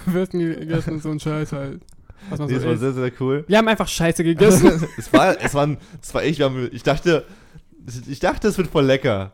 [0.05, 1.81] Würsten gegessen und so ein Scheiß halt.
[2.29, 2.81] Was man nee, so war isst.
[2.81, 3.43] sehr, sehr cool.
[3.47, 4.87] Wir haben einfach Scheiße gegessen.
[4.97, 6.39] es war, es war, es war echt,
[6.71, 7.25] ich dachte,
[8.07, 9.33] ich dachte, es wird voll lecker.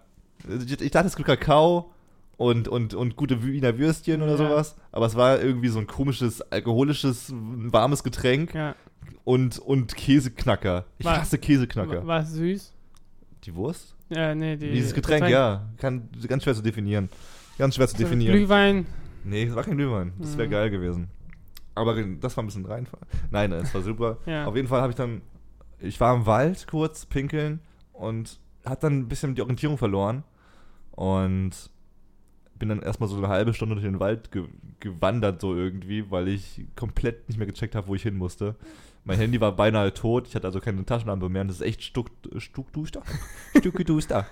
[0.66, 1.92] Ich, ich dachte, es gibt Kakao
[2.38, 4.38] und, und, und gute Wiener Würstchen oder Ja.
[4.38, 8.74] sowas, aber es war irgendwie so ein komisches, alkoholisches, warmes Getränk ja.
[9.24, 10.86] Und, und Käseknacker.
[10.98, 12.06] Ich War- hasse Käseknacker.
[12.06, 12.74] War es süß?
[13.44, 13.96] Die Wurst?
[14.10, 14.72] Ja, nee, die.
[14.72, 15.68] Dieses Getränk, ja.
[15.78, 17.10] Kann, ganz schwer zu definieren.
[17.58, 18.36] Ganz schwer zu So definieren.
[18.36, 18.86] Glühwein.
[19.24, 20.14] Nee, es war kein Glühwein.
[20.20, 20.52] Das wäre Mhm.
[20.52, 21.08] geil gewesen.
[21.76, 23.06] Aber das war ein bisschen reinfahren.
[23.30, 24.18] Nein, es war super.
[24.26, 24.46] Ja.
[24.46, 25.22] Auf jeden Fall habe ich dann,
[25.80, 27.60] ich war im Wald kurz pinkeln
[27.94, 30.24] und hat dann ein bisschen die Orientierung verloren
[30.92, 31.52] und
[32.58, 34.46] bin dann erstmal so eine halbe Stunde durch den Wald ge
[34.80, 38.56] gewandert so irgendwie, weil ich komplett nicht mehr gecheckt habe, wo ich hin musste.
[39.08, 41.82] Mein Handy war beinahe tot, ich hatte also keine Taschenlampe mehr und das ist echt
[41.82, 43.02] stuck, stuckduster.
[43.58, 44.26] Stuckiduster.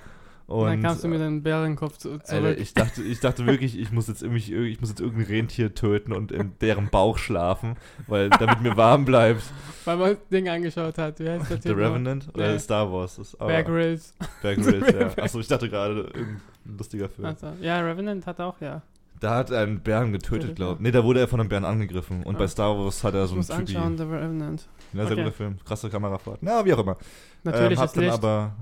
[0.47, 2.57] Und dann kamst du mit deinem Bärenkopf zu, Alter, zurück.
[2.59, 6.13] ich dachte, ich dachte wirklich, ich muss jetzt irgendwie, ich muss jetzt irgendein Rentier töten
[6.13, 9.41] und in deren Bauch schlafen, weil damit mir warm bleibt.
[9.85, 11.19] Weil man das Ding angeschaut hat.
[11.19, 11.69] Wie heißt der The?
[11.69, 12.59] Revenant oder Nee.
[12.59, 13.15] Star Wars?
[13.17, 14.13] Das aber Bear Grylls.
[14.41, 15.23] Bear Grylls, ja.
[15.23, 16.41] Achso, ich dachte gerade, irgendein
[16.77, 17.25] lustiger Film.
[17.25, 18.81] Also, ja, Revenant hat auch, ja.
[19.25, 20.79] Da hat er einen Bären getötet, Tötet, glaube ich.
[20.81, 22.21] Nee, da wurde er von einem Bären angegriffen.
[22.23, 22.39] Und Ah.
[22.39, 23.75] bei Star Wars hat er so einen Typi.
[23.75, 24.67] anschauen, The Revenant.
[24.93, 25.15] Ja, sehr Okay.
[25.23, 25.57] guter Film.
[25.65, 26.37] Krasse Kamerafahrt.
[26.41, 26.97] Na, wie auch immer.
[27.43, 28.13] Natürlich ähm, hab dann Licht.
[28.13, 28.55] aber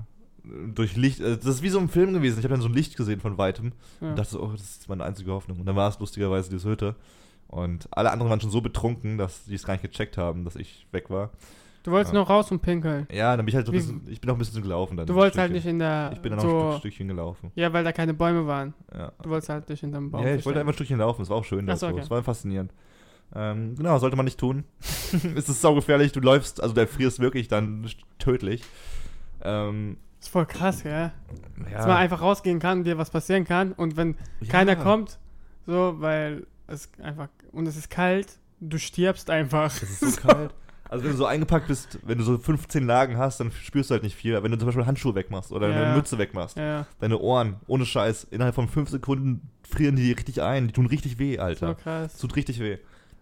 [0.74, 2.38] durch Licht, äh, das ist wie so ein Film gewesen.
[2.38, 4.08] Ich habe dann so ein Licht gesehen von weitem ja.
[4.10, 5.60] und dachte so, oh, das ist meine einzige Hoffnung.
[5.60, 6.94] Und dann war es lustigerweise diese Hütte.
[7.48, 10.56] Und alle anderen waren schon so betrunken, dass die es gar nicht gecheckt haben, dass
[10.56, 11.30] ich weg war.
[11.84, 12.20] Du wolltest Ja.
[12.20, 13.06] noch raus und pinkeln.
[13.12, 15.06] Ja, dann bin ich halt so ein bisschen, ich bin auch ein bisschen gelaufen dann.
[15.06, 16.10] Du wolltest halt nicht in der.
[16.14, 17.52] Ich bin dann noch ein so, Stück, Stückchen gelaufen.
[17.54, 18.72] Ja, weil da keine Bäume waren.
[18.92, 19.12] Ja.
[19.22, 20.26] Du wolltest halt dich hinterm Baum.
[20.26, 21.68] Ja, ich wollte einfach ein Stückchen laufen, es war auch schön.
[21.68, 22.00] Ach so, okay.
[22.00, 22.72] Es war faszinierend.
[23.34, 24.64] Ähm, genau, sollte man nicht tun.
[24.80, 27.86] es ist saugefährlich, du läufst, also der frierst wirklich dann
[28.18, 28.62] tödlich.
[29.42, 31.12] Ähm, ist voll krass, gell?
[31.70, 33.72] ja, Dass man einfach rausgehen kann und dir was passieren kann.
[33.72, 34.16] Und wenn
[34.48, 35.18] keiner ja, kommt,
[35.66, 37.28] so, weil es einfach.
[37.52, 39.66] Und es ist kalt, du stirbst einfach.
[39.66, 40.54] Es ist so kalt.
[40.94, 43.94] Also wenn du so eingepackt bist, wenn du so 15 Lagen hast, dann spürst du
[43.94, 44.40] halt nicht viel.
[44.42, 45.82] Wenn du zum Beispiel Handschuhe wegmachst oder Ja.
[45.86, 50.40] eine Mütze wegmachst, Ja, deine Ohren, ohne Scheiß, innerhalb von 5 Sekunden frieren die richtig
[50.42, 50.68] ein.
[50.68, 51.68] Die tun richtig weh, Alter.
[51.68, 52.16] So krass.
[52.18, 52.78] Tut richtig weh.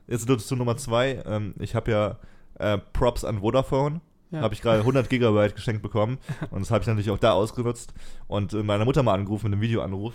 [0.07, 1.23] Jetzt zu Nummer zwei.
[1.27, 2.19] Ähm, ich habe ja
[2.59, 4.01] äh, Props an Vodafone.
[4.31, 4.41] Ja.
[4.43, 6.19] Habe ich gerade 100 Gigabyte geschenkt bekommen.
[6.51, 7.95] Und das habe ich natürlich auch da ausgenutzt.
[8.29, 10.15] Und äh, meiner Mutter mal angerufen mit einem Videoanruf.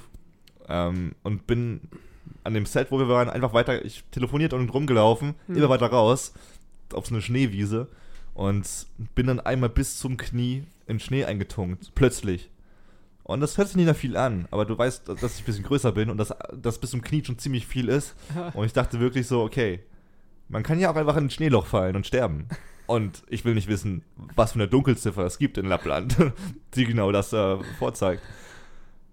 [0.69, 1.81] Ähm, und bin
[2.43, 5.55] an dem Set, wo wir waren, einfach weiter, ich telefoniert und rumgelaufen, Hm.
[5.57, 6.33] immer weiter raus,
[6.93, 7.87] auf so eine Schneewiese.
[8.33, 8.67] Und
[9.15, 11.93] bin dann einmal bis zum Knie in Schnee eingetunkt.
[11.95, 12.51] Plötzlich.
[13.23, 15.65] Und das hört sich nicht nach viel an, aber du weißt, dass ich ein bisschen
[15.65, 18.15] größer bin und dass das bis zum Knie schon ziemlich viel ist.
[18.53, 19.81] Und ich dachte wirklich so, okay,
[20.47, 22.47] man kann ja auch einfach in ein Schneeloch fallen und sterben.
[22.85, 24.03] Und ich will nicht wissen,
[24.35, 26.15] was für eine Dunkelziffer es gibt in Lappland,
[26.75, 28.23] die genau das äh, vorzeigt.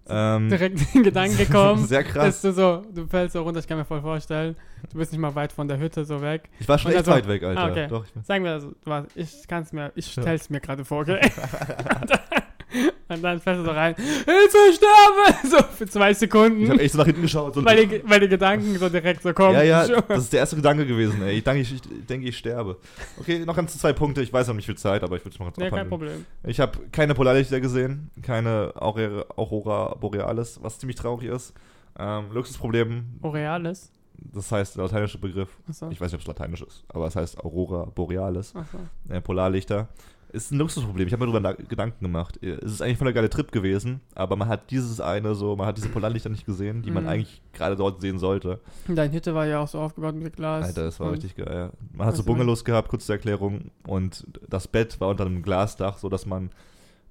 [0.07, 1.85] Ähm, Direkt den Gedanken gekommen.
[1.87, 2.41] Sehr krass.
[2.41, 4.55] du so, du fällst so runter, ich kann mir voll vorstellen.
[4.91, 6.49] Du bist nicht mal weit von der Hütte so weg.
[6.59, 7.61] Ich war schon Und echt also- weit weg, Alter.
[7.61, 7.87] Ah, okay.
[7.87, 8.73] Doch, Sagen wir also,
[9.15, 10.21] ich kann's mir, ich Ja.
[10.21, 11.19] stell's mir gerade vor, okay?
[13.07, 15.47] Und dann fällst du so rein, Hilfe, ich sterbe!
[15.49, 16.63] So für zwei Sekunden.
[16.63, 17.53] ich habe echt so nach hinten geschaut.
[17.53, 19.53] So weil, die, weil die Gedanken so direkt so kommen.
[19.53, 21.37] ja, ja, das ist der erste Gedanke gewesen, ey.
[21.37, 22.77] Ich denke, ich, ich, denke, ich sterbe.
[23.19, 24.21] Okay, noch ganz zwei Punkte.
[24.21, 25.87] Ich weiß noch nicht viel Zeit, aber ich würde es noch ganz Nee, kein.
[25.87, 26.25] Problem.
[26.43, 31.53] Ich habe keine Polarlichter gesehen, keine Aurora, Borealis, was ziemlich traurig ist.
[31.97, 33.91] Ähm, Luxusproblem, Borealis?
[34.17, 35.49] das heißt der lateinische Begriff.
[35.69, 35.89] Achso.
[35.89, 38.77] Ich weiß nicht, ob es lateinisch ist, aber es heißt Aurora Borealis, Achso.
[39.09, 39.87] äh, Polarlichter.
[40.35, 41.07] Ist ein Luxusproblem.
[41.07, 42.37] Ich habe mir darüber Gedanken gemacht.
[42.43, 45.55] Äh, Es ist eigentlich voll der geile Trip gewesen, aber man hat dieses eine so,
[45.55, 47.09] man hat diese Polarlichter nicht gesehen, die man Mhm.
[47.09, 48.59] eigentlich gerade dort sehen sollte.
[48.87, 50.65] Deine Hütte war ja auch so aufgebaut mit Glas.
[50.65, 51.71] Alter, das war richtig geil.
[51.93, 55.97] Man hat so Bungalows gehabt, kurz zur Erklärung, und das Bett war unter einem Glasdach,
[55.97, 56.49] so dass man,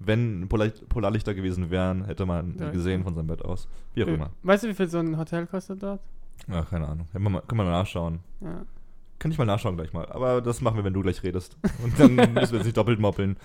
[0.00, 2.74] wenn Polar Polarlichter gewesen wären, hätte man die Direkt.
[2.74, 3.68] gesehen von seinem Bett aus.
[3.94, 4.30] Wie auch Äh, immer.
[4.42, 6.00] Weißt du, wie viel so ein Hotel kostet dort?
[6.48, 7.06] Ja, keine Ahnung.
[7.12, 8.18] Kann man, kann man mal nachschauen.
[8.42, 8.66] Ja.
[9.18, 10.07] Kann ich mal nachschauen gleich mal.
[10.11, 11.57] Aber das machen wir, wenn du gleich redest.
[11.83, 13.37] Und dann müssen wir jetzt nicht doppelt moppeln.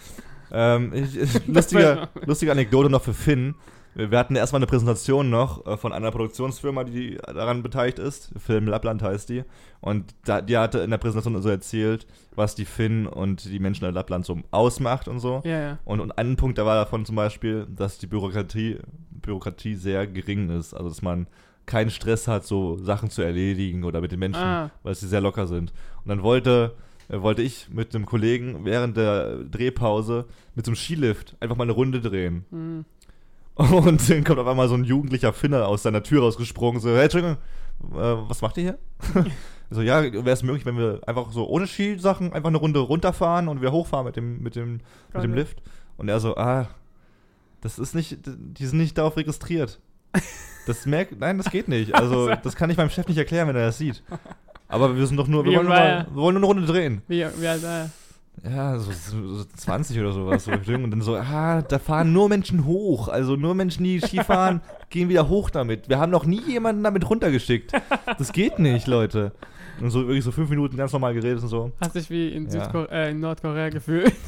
[0.52, 3.56] Ähm, ich, ich, lustiger, lustige Anekdote noch für Finn.
[3.96, 8.32] Wir hatten erstmal eine Präsentation noch äh, von einer Produktionsfirma, die daran beteiligt ist.
[8.38, 9.44] Film Lappland heißt die.
[9.82, 12.06] Und da, die hatte in der Präsentation so erzählt,
[12.36, 15.42] was die Finnen und die Menschen in Lappland so ausmacht und so.
[15.44, 15.80] Ja, ja.
[15.86, 18.78] Und, und ein Punkt da war davon zum Beispiel, dass die Bürokratie,
[19.10, 20.74] Bürokratie sehr gering ist.
[20.74, 21.28] Also dass man
[21.70, 24.72] keinen Stress hat, so Sachen zu erledigen oder mit den Menschen, Ah.
[24.82, 25.72] weil sie sehr locker sind.
[26.04, 26.74] Und dann wollte,
[27.10, 31.64] äh, wollte ich mit einem Kollegen während der Drehpause mit so einem Skilift einfach mal
[31.64, 32.44] eine Runde drehen.
[32.50, 32.86] Hm.
[33.56, 37.04] Und dann kommt auf einmal so ein jugendlicher Finne aus seiner Tür rausgesprungen, so, hey,
[37.04, 37.38] Entschuldigung,
[37.92, 39.26] äh, was macht ihr hier?
[39.70, 43.48] so, ja, wäre es möglich, wenn wir einfach so ohne Skisachen einfach eine Runde runterfahren
[43.48, 44.80] und wieder hochfahren mit dem, mit dem,
[45.14, 45.34] mit dem.
[45.36, 45.62] Lift?
[45.98, 46.68] Und er so, ah,
[47.62, 49.80] das ist nicht, die sind nicht darauf registriert.
[50.70, 51.96] Das merkt, nein, das geht nicht.
[52.00, 54.04] Also, das kann ich meinem Chef nicht erklären, wenn er das sieht.
[54.68, 57.02] Aber wir sind doch nur, wir wollen nur, mal, wir wollen nur eine Runde drehen.
[57.08, 57.90] Wie, wie alt war er?
[58.44, 60.46] Ja, so, so, so 20 oder sowas.
[60.46, 60.52] So.
[60.52, 63.08] Und dann so, ah, da fahren nur Menschen hoch.
[63.08, 65.90] Also nur Menschen, die Ski fahren, gehen wieder hoch damit.
[65.90, 67.74] Wir haben noch nie jemanden damit runtergeschickt.
[68.18, 69.32] Das geht nicht, Leute.
[69.82, 71.72] Und so wirklich so fünf Minuten ganz normal geredet und so.
[71.82, 72.86] Hast dich wie in, Ja.
[72.92, 74.14] Äh, in Nordkorea gefühlt?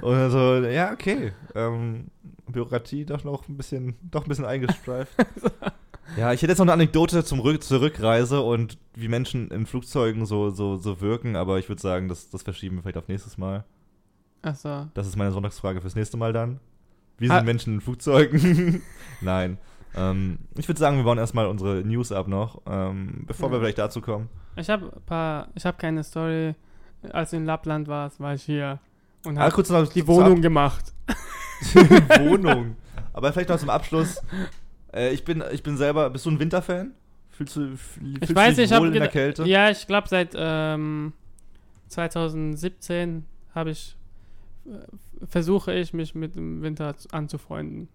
[0.00, 1.32] Und dann so, ja, okay.
[1.54, 2.06] Ähm,
[2.52, 5.12] Bürokratie doch noch ein bisschen, doch ein bisschen eingestreift.
[6.16, 9.64] Ja, ich hätte jetzt noch eine Anekdote zum Rück zur Rückreise und wie Menschen in
[9.64, 13.08] Flugzeugen so, so, so wirken, aber ich würde sagen, das, das verschieben wir vielleicht auf
[13.08, 13.64] nächstes Mal.
[14.42, 14.88] Achso.
[14.92, 16.58] Das ist meine Sonntagsfrage fürs nächste Mal dann.
[17.18, 17.42] Wie sind Ah.
[17.42, 18.82] Menschen in Flugzeugen?
[19.22, 19.56] Nein.
[19.94, 23.60] Ähm, ich würde sagen, wir bauen erstmal unsere News ab noch, ähm, bevor wir Ja.
[23.62, 24.28] vielleicht dazu kommen.
[24.56, 26.54] Ich habe paar, ich habe keine Story.
[27.12, 28.80] Als du in Lappland warst, war ich hier
[29.24, 30.92] und Ah, habe kurz noch die Wohnung gemacht.
[32.20, 32.76] Wohnung.
[33.12, 34.20] Aber vielleicht noch zum Abschluss.
[34.92, 36.92] Äh, ich, bin, ich bin selber, bist du ein Winterfan?
[37.30, 39.44] Fühlst du, fühlst Ich weiß, dich ich habe wohl in der Kälte?
[39.44, 41.12] Ja, ich glaube seit ähm,
[41.88, 43.96] 2017 habe ich
[44.66, 47.88] äh, versuche ich mich mit dem Winter zu- anzufreunden.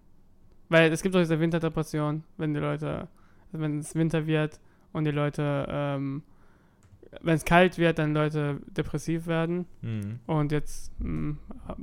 [0.68, 3.08] Weil es gibt auch diese Winterdepression, wenn die Leute,
[3.52, 4.60] wenn es Winter wird
[4.92, 6.22] und die Leute, ähm,
[7.20, 9.66] wenn es kalt wird, dann Leute depressiv werden.
[9.82, 10.20] Mhm.
[10.26, 11.36] Und jetzt mh,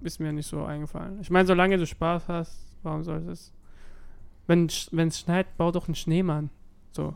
[0.03, 1.19] ist mir nicht so eingefallen.
[1.21, 3.51] Ich meine, solange du Spaß hast, warum sollte es?
[4.47, 6.49] Wenn es schneit, bau doch einen Schneemann.
[6.91, 7.15] So.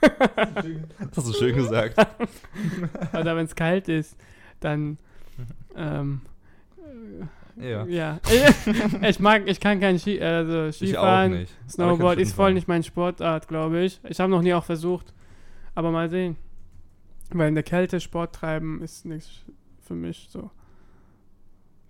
[0.00, 1.96] Das hast du schön gesagt.
[3.12, 4.16] Oder wenn es kalt ist,
[4.60, 4.98] dann
[5.76, 6.20] ähm,
[7.60, 7.84] Ja.
[7.86, 8.20] ja.
[9.02, 11.52] ich mag, ich kann kein Ski, also Ich auch Skifahren, nicht.
[11.52, 14.00] Aber ich Snowboard ist voll nicht meine Sportart, glaube ich.
[14.08, 15.14] Ich habe noch nie auch versucht,
[15.74, 16.36] aber mal sehen.
[17.30, 19.44] Weil in der Kälte Sport treiben ist nichts
[19.80, 20.50] für mich so.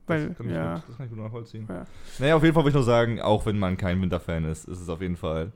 [0.07, 0.75] Weil, das kann ich ja.
[0.75, 1.67] gut, das kann ich gut nachvollziehen.
[1.69, 1.85] Ja.
[2.19, 4.81] Naja, auf jeden Fall will ich nur sagen, auch wenn man kein Winterfan ist, ist
[4.81, 5.53] es auf jeden Fall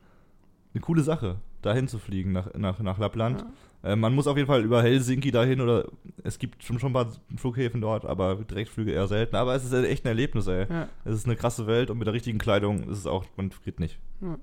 [0.74, 3.44] eine coole Sache, dahin zu fliegen nach, nach, nach Lappland.
[3.82, 5.88] Äh, man muss auf jeden Fall über Helsinki dahin oder
[6.22, 9.36] es gibt schon, schon ein paar Flughäfen dort, aber Direktflüge eher selten.
[9.36, 10.66] Aber es ist echt ein Erlebnis, ey.
[10.68, 10.88] Ja.
[11.04, 13.80] Es ist eine krasse Welt und mit der richtigen Kleidung ist es auch, man friert
[13.80, 13.98] nicht.
[14.20, 14.38] Ja.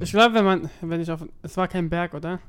[0.00, 2.40] Ich glaube, wenn man, wenn ich auf, es war kein Berg, oder?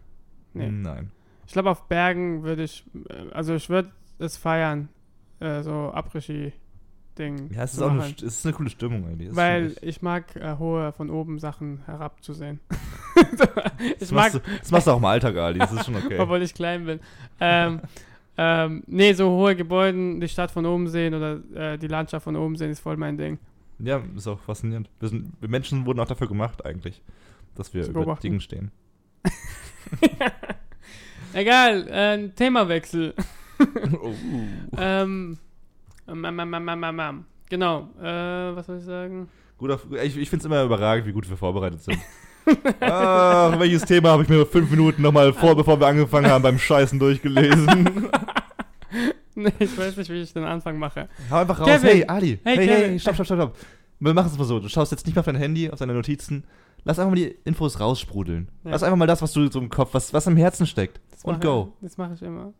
[0.54, 0.70] Nee.
[0.70, 1.12] Nein.
[1.48, 4.90] Ich glaube, auf Bergen würde ich, äh, also ich würde es feiern,
[5.40, 7.52] äh, so Après-Ski-Ding.
[7.54, 9.30] Ja, es ist auch eine, es ist eine coole Stimmung eigentlich.
[9.30, 12.60] Ist Weil ich mag äh, hohe von oben Sachen herabzusehen.
[13.80, 15.60] ich das, mag, machst du, das machst du auch im Alltag, Ali.
[15.60, 16.18] Das ist schon okay.
[16.20, 17.00] obwohl ich klein bin.
[17.40, 17.82] Ähm,
[18.38, 22.36] ähm, nee, so hohe Gebäude, die Stadt von oben sehen oder äh, die Landschaft von
[22.36, 23.40] oben sehen, ist voll mein Ding.
[23.80, 24.90] ja, ist auch faszinierend.
[25.00, 27.02] Wir, sind, wir Menschen wurden auch dafür gemacht, eigentlich,
[27.56, 28.16] dass wir über.
[28.16, 28.72] Dingen stehen.
[31.36, 33.14] Egal, äh, Themawechsel.
[34.02, 34.14] oh.
[34.78, 35.38] ähm,
[36.08, 37.26] mam, mam, mam, mam.
[37.50, 39.28] Genau, äh, was soll ich sagen?
[39.58, 42.00] Guter, ich ich finde es immer überragend, wie gut wir vorbereitet sind.
[42.80, 46.58] Ach, welches Thema habe ich mir fünf Minuten nochmal vor, bevor wir angefangen haben, beim
[46.58, 48.10] Scheißen durchgelesen?
[49.36, 51.10] nee, ich weiß nicht, wie ich den Anfang mache.
[51.30, 51.68] Hau einfach raus.
[51.68, 51.90] Kevin!
[51.90, 52.40] Hey, Ali.
[52.46, 53.58] Hey, Hey, hey, hey, stopp, stopp, stopp, stopp.
[54.00, 54.60] Wir machen es mal so.
[54.62, 56.46] Du schaust jetzt nicht mehr auf dein Handy, auf deine Notizen.
[56.86, 58.48] Lass einfach mal die Infos raussprudeln.
[58.64, 58.72] Ja.
[58.72, 61.02] Lass einfach mal das, was du so im Kopf, was, was am Herzen steckt.
[61.12, 61.74] Das Und go.
[61.82, 62.54] Das mache ich immer.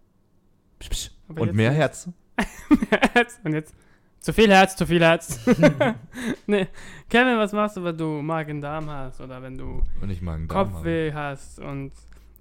[0.80, 1.12] Psch, psch.
[1.28, 1.78] Und mehr nicht.
[1.80, 2.10] Herz.
[3.14, 3.40] Herz.
[3.44, 3.74] Und jetzt
[4.20, 5.46] zu viel Herz, zu viel Herz.
[6.48, 6.68] nee.
[7.08, 10.48] Kevin, was machst du, wenn du Magen-Darm hast oder wenn du Und ich mag einen
[10.48, 11.92] Kopfweh hast und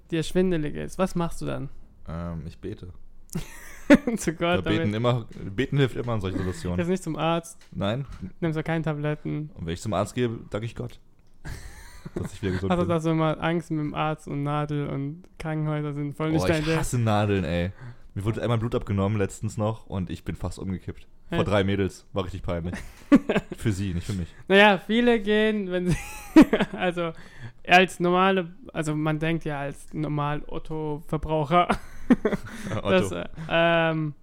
[0.09, 0.97] dir schwindelig ist?
[0.97, 1.69] Was machst du dann?
[2.07, 2.91] Ähm, ich bete.
[4.17, 4.95] zu Gott, beten, damit.
[4.95, 6.87] immer, beten hilft immer in solchen Jetzt Situationen.
[6.87, 8.07] nicht zum Arzt, Nein.
[8.39, 9.51] nimmst du keine Tabletten.
[9.53, 10.99] Und wenn ich zum Arzt gehe, danke ich Gott.
[12.13, 12.89] Dass ich wieder gesund Hast du bin.
[12.89, 16.47] da so immer Angst mit dem Arzt und Nadel und Krankenhäuser sind voll nicht Oh,
[16.47, 16.77] dein ich Ding.
[16.77, 17.71] hasse Nadeln, ey.
[18.13, 21.07] Mir wurde einmal Blut abgenommen letztens noch und ich bin fast umgekippt.
[21.29, 22.05] Vor drei Mädels.
[22.13, 22.75] War richtig peinlich.
[23.57, 24.33] für sie, nicht für mich.
[24.47, 25.97] Naja, viele gehen, wenn sie,
[26.77, 27.11] also
[27.67, 31.67] als normale, also man denkt ja als normal Otto-Verbraucher,
[32.83, 33.15] dass, Otto.
[33.15, 34.13] äh, ähm,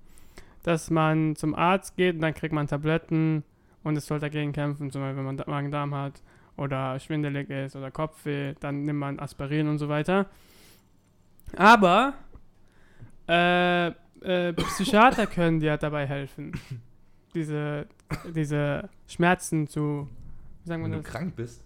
[0.63, 3.43] dass man zum Arzt geht und dann kriegt man Tabletten
[3.83, 6.23] und es soll dagegen kämpfen, zum Beispiel wenn man Da- Magen-Darm hat
[6.57, 10.27] oder schwindelig ist oder Kopfweh, dann nimmt man Aspirin und so weiter.
[11.57, 12.15] Aber
[13.29, 16.53] äh, äh, Psychiater können dir dabei helfen,
[17.35, 17.87] diese,
[18.35, 20.09] diese Schmerzen zu,
[20.63, 21.13] wie sagen wir Wenn du das?
[21.13, 21.65] krank bist.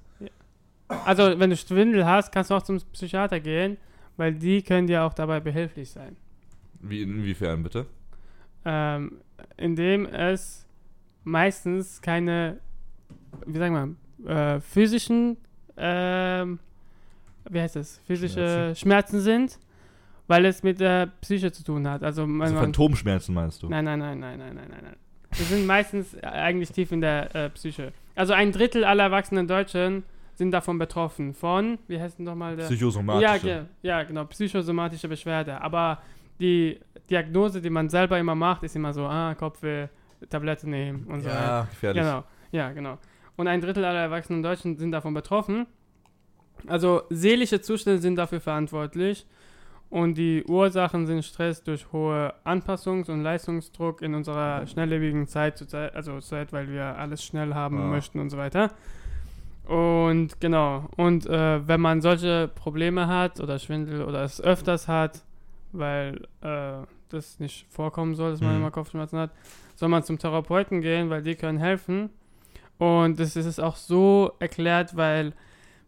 [0.88, 3.76] Also, wenn du Schwindel hast, kannst du auch zum Psychiater gehen,
[4.16, 6.16] weil die können dir auch dabei behilflich sein.
[6.80, 7.86] Wie, inwiefern bitte?
[8.64, 9.18] Ähm,
[9.56, 10.64] indem es
[11.24, 12.60] meistens keine,
[13.46, 13.94] wie sagen wir,
[14.26, 15.36] äh, physischen,
[15.76, 16.58] ähm,
[17.48, 19.58] wie heißt das, physische Schmerzen, sind,
[20.26, 22.02] weil es mit der Psyche zu tun hat.
[22.02, 23.68] Also, Also Phantomschmerzen meinst du?
[23.68, 24.96] Nein, nein, nein, nein, nein, nein, nein, nein.
[25.38, 27.92] Die sind meistens eigentlich tief in der äh, Psyche.
[28.14, 31.34] Also ein Drittel aller erwachsenen Deutschen sind davon betroffen.
[31.34, 32.64] Von, wie heißt denn nochmal der?
[32.64, 33.48] Psychosomatische.
[33.82, 35.60] Ja, ja, genau, psychosomatische Beschwerde.
[35.60, 36.00] Aber
[36.40, 36.78] die
[37.10, 39.88] Diagnose, die man selber immer macht, ist immer so, ah, Kopfweh,
[40.30, 41.28] Tablette nehmen und so.
[41.28, 42.02] Ja, gefährlich.
[42.02, 42.98] Genau, ja, genau.
[43.36, 45.66] Und ein Drittel aller erwachsenen Deutschen sind davon betroffen.
[46.66, 49.26] Also seelische Zustände sind dafür verantwortlich.
[49.88, 55.62] Und die Ursachen sind Stress durch hohe Anpassungs- und Leistungsdruck in unserer schnelllebigen Zeit,
[55.94, 57.86] also Zeit, weil wir alles schnell haben Ah.
[57.86, 58.72] möchten und so weiter.
[59.66, 65.22] Und genau, und äh, wenn man solche Probleme hat oder Schwindel oder es öfters hat,
[65.72, 68.60] weil äh, das nicht vorkommen soll, dass man Mhm.
[68.62, 69.30] immer Kopfschmerzen hat,
[69.74, 72.10] soll man zum Therapeuten gehen, weil die können helfen.
[72.78, 75.32] Und das ist auch so erklärt, weil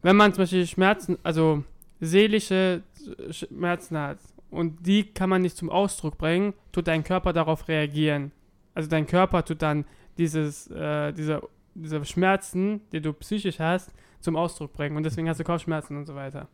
[0.02, 1.64] wenn man zum Beispiel Schmerzen, also
[2.00, 2.82] seelische
[3.30, 4.18] Schmerzen hat
[4.50, 8.32] und die kann man nicht zum Ausdruck bringen, tut dein Körper darauf reagieren.
[8.74, 9.84] Also dein Körper tut dann
[10.16, 11.42] dieses, äh, diese,
[11.74, 14.96] diese Schmerzen, die du psychisch hast, zum Ausdruck bringen.
[14.96, 16.48] Und deswegen hast du Kopfschmerzen und so weiter.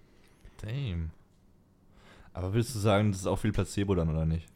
[0.62, 1.10] Damn.
[2.32, 4.48] Aber willst du sagen, das ist auch viel Placebo dann, oder nicht?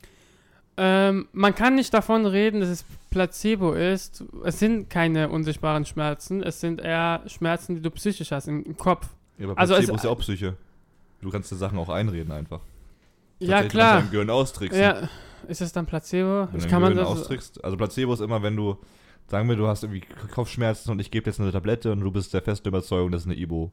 [0.80, 4.22] Ähm, man kann nicht davon reden, dass es Placebo ist.
[4.44, 6.40] Es sind keine unsichtbaren Schmerzen.
[6.42, 9.08] Es sind eher Schmerzen, die du psychisch hast, im, im Kopf.
[9.38, 10.56] Ja, aber Also Placebo es- ist ja auch Psyche.
[11.20, 12.60] Du kannst dir Sachen auch einreden einfach.
[13.40, 13.94] Ja, klar.
[13.96, 14.80] kannst du Gehirn austricksen.
[14.80, 15.08] Ja,
[15.48, 16.46] ist es dann Placebo?
[16.52, 17.20] Wenn Ich du kann dein man Gehirn das.
[17.22, 17.64] austrickst.
[17.64, 18.76] Also Placebo ist immer, wenn du,
[19.26, 22.32] sagen wir, du hast irgendwie Kopfschmerzen und ich gebe jetzt eine Tablette und du bist
[22.34, 23.72] der festen Überzeugung, das ist eine Ibo.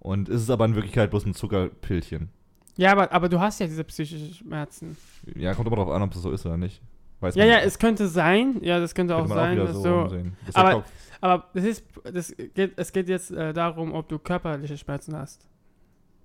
[0.00, 2.28] Und es ist aber in Wirklichkeit bloß ein Zuckerpillchen.
[2.76, 4.96] Ja, aber, aber du hast ja diese psychischen Schmerzen.
[5.34, 6.80] Ja, kommt immer drauf an, ob das so ist oder nicht.
[7.20, 7.66] Weiß Ja, ja, nicht.
[7.66, 8.58] es könnte sein.
[8.62, 9.66] Ja, das könnte auch Könnte man sein.
[9.66, 10.16] dass so so.
[10.46, 10.84] Das aber-
[11.20, 15.42] aber das ist, das geht, es geht jetzt äh, darum, ob du körperliche Schmerzen hast.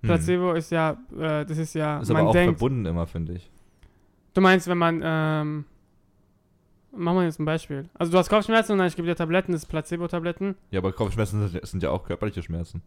[0.00, 0.08] Hm.
[0.08, 2.58] Placebo ist ja, äh, das ist ja, Ist aber man auch denkt.
[2.58, 3.50] verbunden immer, finde ich.
[4.32, 5.64] Du meinst, wenn man, ähm,
[6.92, 7.88] machen wir jetzt ein Beispiel.
[7.94, 10.54] Also du hast Kopfschmerzen und dann ich gebe dir Tabletten, das ist Placebo-Tabletten.
[10.70, 12.80] Ja, aber Kopfschmerzen sind, sind ja auch körperliche Schmerzen.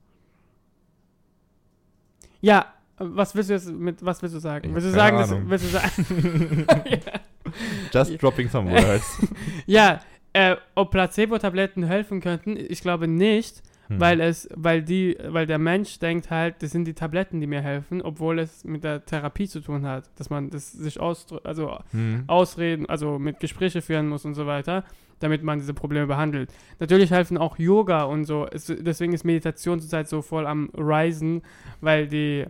[2.42, 2.66] Ja,
[3.00, 4.74] was willst du jetzt mit, was willst du sagen?
[4.74, 6.66] Willst du sagen, dass, willst du sagen,
[7.94, 9.18] Just dropping some words.
[9.66, 10.02] ja,
[10.34, 14.00] äh, ob Placebo-Tabletten helfen könnten, ich glaube nicht, Hm.
[14.00, 17.62] weil es, weil die, weil der Mensch denkt halt, das sind die Tabletten, die mir
[17.62, 21.76] helfen, obwohl es mit der Therapie zu tun hat, dass man das sich ausdrückt, also
[21.90, 22.26] Hm.
[22.28, 24.84] ausreden, also mit Gespräche führen muss und so weiter,
[25.20, 26.52] damit man diese Probleme behandelt.
[26.80, 28.48] Natürlich helfen auch Yoga und so.
[28.48, 31.42] Es, deswegen ist Meditation zurzeit so voll am Risen,
[31.82, 32.46] weil die,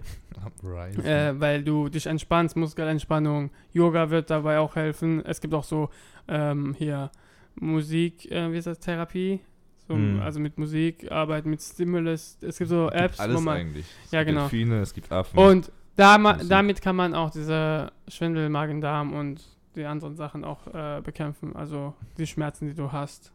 [1.04, 3.52] äh, weil du dich entspannst, Muskelentspannung.
[3.74, 5.24] Yoga wird dabei auch helfen.
[5.26, 5.90] Es gibt auch so
[6.28, 7.12] ähm, hier
[7.56, 9.42] Musik, äh, wie ist das, Therapie?
[9.88, 10.20] So, Hm.
[10.22, 12.38] Also mit Musik, Arbeit mit Stimulus.
[12.42, 13.86] Es gibt so Apps, Alles wo man eigentlich.
[14.06, 14.42] Es Ja, gibt genau.
[14.48, 15.38] Delfine, es gibt Affen.
[15.40, 16.48] und da Musik.
[16.48, 19.42] damit kann man auch diese Schwindel, Magen-Darm und
[19.80, 21.56] die anderen Sachen auch äh, bekämpfen.
[21.56, 23.32] Also die Schmerzen, die du hast.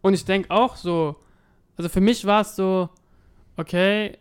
[0.00, 1.16] Und ich denke auch so,
[1.76, 2.88] also für mich war es so,
[3.56, 4.18] okay,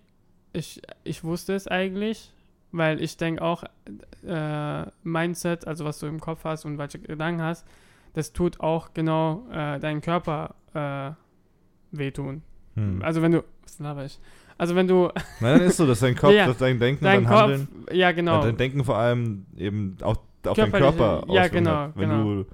[0.54, 2.34] ich, ich wusste es eigentlich,
[2.72, 3.64] weil ich denke auch,
[4.26, 7.66] äh, Mindset, also was du im Kopf hast und welche Gedanken hast,
[8.14, 11.12] das tut auch genau äh, deinen Körper äh,
[11.98, 12.42] wehtun.
[12.76, 13.02] Hm.
[13.02, 14.20] Also wenn du, was laber ich?
[14.58, 15.10] Also wenn du
[15.42, 17.68] Nein, dann ist so, dass dein Kopf, Ja, dass dein Denken, dein dein Kopf, Handeln,
[17.92, 21.76] ja genau, ja, dein Denken vor allem eben auch auf deinen Körper ja, Auswirkungen genau,
[21.76, 22.24] hat, wenn genau.
[22.24, 22.46] du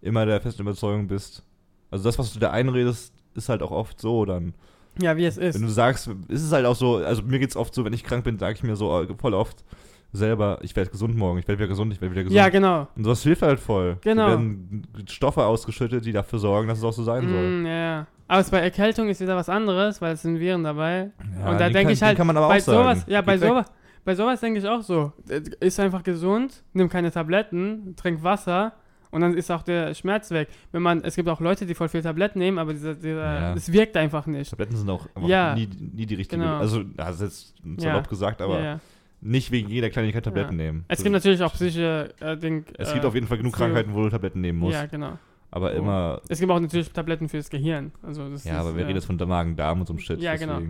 [0.00, 1.42] immer der festen Überzeugung bist.
[1.90, 4.54] Also das, was du dir einredest, ist halt auch oft so dann.
[5.00, 5.54] ja wie es ist.
[5.54, 8.04] Wenn du sagst, ist es halt auch so, also mir geht's oft so, wenn ich
[8.04, 9.64] krank bin, sage ich mir so äh, voll oft
[10.12, 12.36] selber, ich werde gesund morgen, ich werde wieder gesund, ich werde wieder gesund.
[12.36, 12.86] Ja, genau.
[12.96, 13.96] Und sowas hilft halt voll.
[14.02, 14.26] Genau.
[14.26, 17.48] Da werden Stoffe ausgeschüttet, die dafür sorgen, dass es auch so sein soll.
[17.48, 18.06] Mm, ja, ja.
[18.28, 21.10] Aber es bei Erkältung ist wieder was anderes, weil es sind Viren dabei.
[21.38, 22.78] Ja, und da den denke ich halt, kann man aber bei auch sagen.
[22.78, 23.48] sowas, ja, bei Geht weg.
[23.48, 23.66] sowas,
[24.04, 25.12] bei sowas denke ich auch so.
[25.60, 28.72] Ist einfach gesund, nimm keine Tabletten, trink Wasser
[29.10, 30.48] und dann ist auch der Schmerz weg.
[30.72, 33.54] Wenn man, es gibt auch Leute, die voll viel Tabletten nehmen, aber dieser, dieser, Ja.
[33.54, 34.50] es wirkt einfach nicht.
[34.50, 35.54] Tabletten sind auch einfach Ja.
[35.54, 36.42] nie, nie die richtige.
[36.42, 36.56] Genau.
[36.58, 38.08] Also, das ist jetzt salopp Ja.
[38.08, 38.80] gesagt, aber
[39.20, 40.84] nicht wegen jeder Kleinigkeit Tabletten nehmen.
[40.88, 43.52] Es Das- gibt natürlich auch psychische äh, Ding, Es äh, gibt auf jeden Fall genug
[43.54, 44.74] Krankheiten, wo du Tabletten nehmen musst.
[44.74, 45.18] Ja, genau.
[45.54, 45.76] Aber Oh.
[45.76, 46.20] immer.
[46.28, 47.92] Es gibt auch natürlich Tabletten fürs Gehirn.
[48.02, 50.20] Also das Ja, ist, aber wir äh, reden jetzt von Magen-Darm und so einem Shit.
[50.20, 50.60] Ja, genau.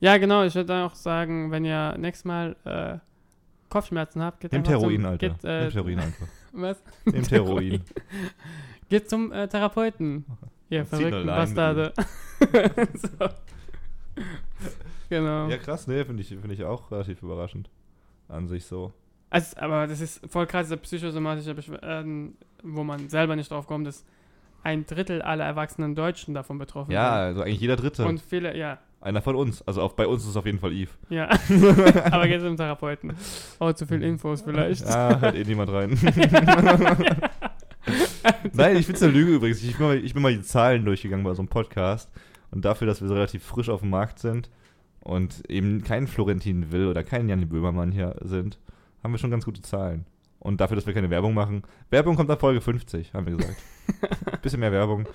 [0.00, 0.44] Ja, genau.
[0.44, 2.98] Ich würde auch sagen, wenn ihr nächstes Mal äh,
[3.68, 5.28] Kopfschmerzen habt, geht Nehmt Heroin, zum, Alter.
[5.28, 6.26] Geht, äh, Nehmt Heroin einfach.
[6.52, 6.82] Was?
[7.04, 7.84] Nehmt Heroin.
[8.88, 10.24] Geht zum äh, Therapeuten.
[10.70, 11.92] Ihr verrückten Bastarde.
[12.94, 13.28] so.
[15.08, 15.48] Genau.
[15.48, 16.04] Ja, krass, ne?
[16.04, 17.68] Finde ich, find ich auch relativ überraschend.
[18.28, 18.92] An sich so.
[19.28, 23.86] Also, aber das ist voll krass, diese psychosomatische Beschwerden, wo man selber nicht drauf kommt,
[23.86, 24.04] dass
[24.62, 27.22] ein Drittel aller erwachsenen Deutschen davon betroffen Ja, sind.
[27.22, 28.06] also eigentlich jeder Dritte.
[28.06, 29.62] Und viele, ja, Einer von uns.
[29.62, 30.90] Also auf, bei uns ist es auf jeden Fall Eve.
[31.08, 31.28] ja.
[32.10, 33.14] aber geht zum Therapeuten.
[33.58, 34.84] Oh, zu viel Infos vielleicht.
[34.86, 35.90] Ja, hört eh niemand rein.
[38.52, 39.62] Nein, ich finde es eine Lüge übrigens.
[39.62, 42.10] Ich bin, mal, ich bin mal die Zahlen durchgegangen bei so einem Podcast.
[42.50, 44.50] Und dafür, dass wir so relativ frisch auf dem Markt sind
[45.00, 48.58] und eben kein Florentin Will oder kein Janni Böhmermann hier sind,
[49.02, 50.04] haben wir schon ganz gute Zahlen.
[50.40, 51.62] Und dafür, dass wir keine Werbung machen.
[51.90, 53.56] Werbung kommt nach Folge 50, haben wir gesagt.
[54.42, 55.06] Bisschen mehr Werbung.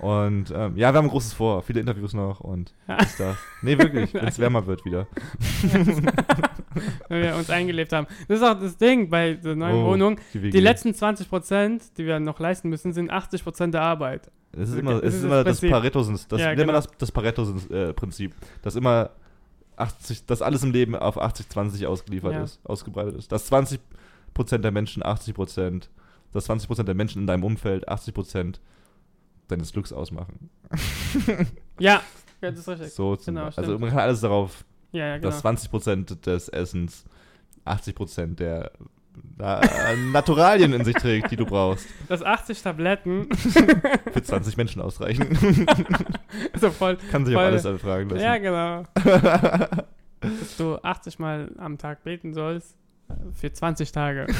[0.00, 1.62] Und ähm, ja, wir haben Großes vor.
[1.62, 3.36] Viele Interviews noch und ist das.
[3.60, 5.06] Nee, wirklich, wenn es wärmer wird wieder.
[7.08, 8.06] Wenn wir uns eingelebt haben.
[8.28, 10.18] Das ist auch das Ding bei der neuen Oh, Wohnung.
[10.32, 10.50] Die.
[10.50, 14.30] Die letzten 20 Prozent, die wir noch leisten müssen, sind 80 Prozent der Arbeit.
[14.52, 15.70] Es ist Das immer, ist es ist das immer das Prinzip.
[15.70, 16.72] Pareto, das, Ja, genau.
[16.72, 19.10] das, das Pareto-Prinzip, dass immer
[19.76, 22.42] 80, dass alles im Leben auf 80-20 ausgeliefert Ja.
[22.44, 23.30] ist, ausgebreitet ist.
[23.32, 23.78] Dass 20%
[24.36, 25.88] der Menschen 80%,
[26.32, 28.56] dass 20% der Menschen in deinem Umfeld 80%
[29.48, 30.50] deines Glücks ausmachen.
[31.78, 32.02] Ja,
[32.42, 32.92] das ist richtig.
[32.92, 35.28] So Genau, also man kann alles darauf, Ja, ja, genau.
[35.30, 37.04] dass 20% des Essens
[37.66, 38.70] 80% der
[39.38, 41.86] äh, Naturalien in sich trägt, die du brauchst.
[42.08, 43.28] Dass 80 Tabletten
[44.12, 45.36] Für 20 Menschen ausreichen.
[46.58, 46.96] so voll.
[47.10, 48.22] kann sich Voll- alles anfragen lassen.
[48.24, 48.84] Ja, genau.
[50.20, 52.76] Dass du 80 Mal am Tag beten sollst
[53.34, 54.26] für 20 Tage.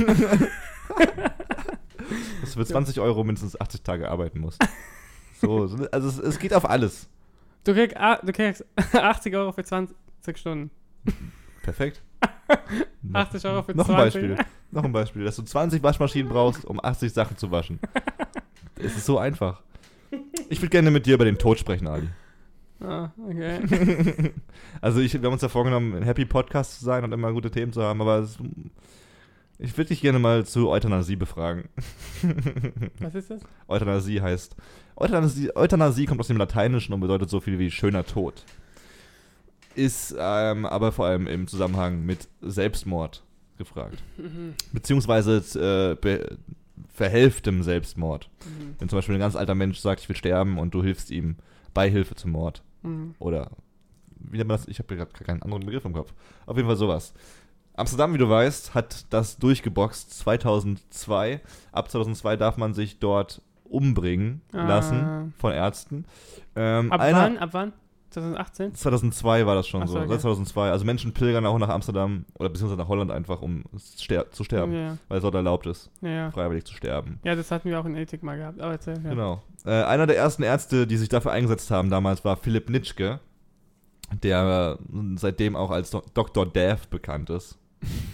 [2.41, 4.63] dass du für 20 Euro mindestens 80 Tage arbeiten musst.
[5.41, 7.09] So, so- also es, es geht auf alles.
[7.65, 9.95] Du kriegst, ah, du kriegst 80 Euro für 20
[10.35, 10.71] Stunden.
[11.63, 12.03] Perfekt.
[13.13, 13.95] 80 Euro für noch 20.
[13.95, 13.97] ein
[14.37, 14.47] Beispiel.
[14.73, 17.79] Noch ein Beispiel, dass du 20 Waschmaschinen brauchst, um 80 Sachen zu waschen.
[18.77, 19.63] Es ist so einfach.
[20.49, 22.09] Ich würde gerne mit dir über den Tod sprechen, Ali.
[22.81, 24.33] Ah, okay.
[24.81, 27.51] Also ich, wir haben uns ja vorgenommen, ein Happy Podcast zu sein und immer gute
[27.51, 28.39] Themen zu haben, aber es,
[29.59, 31.69] ich würde dich gerne mal zu Euthanasie befragen.
[33.01, 33.43] Was ist das?
[33.69, 34.57] Euthanasie heißt.
[34.97, 38.45] Euthanasie, Euthanasie kommt aus dem Lateinischen und bedeutet so viel wie schöner Tod.
[39.75, 43.23] Ist ähm, aber vor allem im Zusammenhang mit Selbstmord
[43.59, 44.03] gefragt.
[44.17, 44.55] Mhm.
[44.73, 46.39] Beziehungsweise äh, be
[46.93, 48.29] verhelftem Selbstmord.
[48.45, 48.75] Mhm.
[48.79, 51.37] Wenn zum Beispiel ein ganz alter Mensch sagt, ich will sterben und du hilfst ihm
[51.73, 52.63] bei Hilfe zum Mord.
[52.83, 53.15] Mhm.
[53.19, 53.51] Oder
[54.19, 54.69] wie nennt man das?
[54.69, 56.13] Ich habe gerade keinen anderen Begriff im Kopf.
[56.47, 57.15] Auf jeden Fall sowas.
[57.75, 61.41] Amsterdam, wie du weißt, hat das durchgeboxt 2002.
[61.73, 64.67] Ab 2002 darf man sich dort umbringen Ah.
[64.67, 66.05] lassen von Ärzten.
[66.57, 67.39] Ähm, Ab einer, wann?
[67.39, 67.73] Ab wann?
[68.11, 68.75] 2018?
[68.75, 69.99] 2002 war das schon Ach so, so.
[70.01, 70.09] okay.
[70.09, 70.71] Seit 2002.
[70.71, 74.73] Also Menschen pilgern auch nach Amsterdam oder beziehungsweise nach Holland einfach, um ster zu sterben.
[74.73, 77.21] Ja, Weil es dort erlaubt ist, ja, freiwillig zu sterben.
[77.25, 78.61] Ja, das hatten wir auch in Ethik mal gehabt.
[78.61, 79.11] Aber erzähl, ja.
[79.11, 79.43] Genau.
[79.65, 83.21] Äh, einer der ersten Ärzte, die sich dafür eingesetzt haben damals, war Philipp Nitschke,
[84.23, 84.79] der
[85.15, 86.47] seitdem auch als Do Dr.
[86.47, 87.59] Death bekannt ist.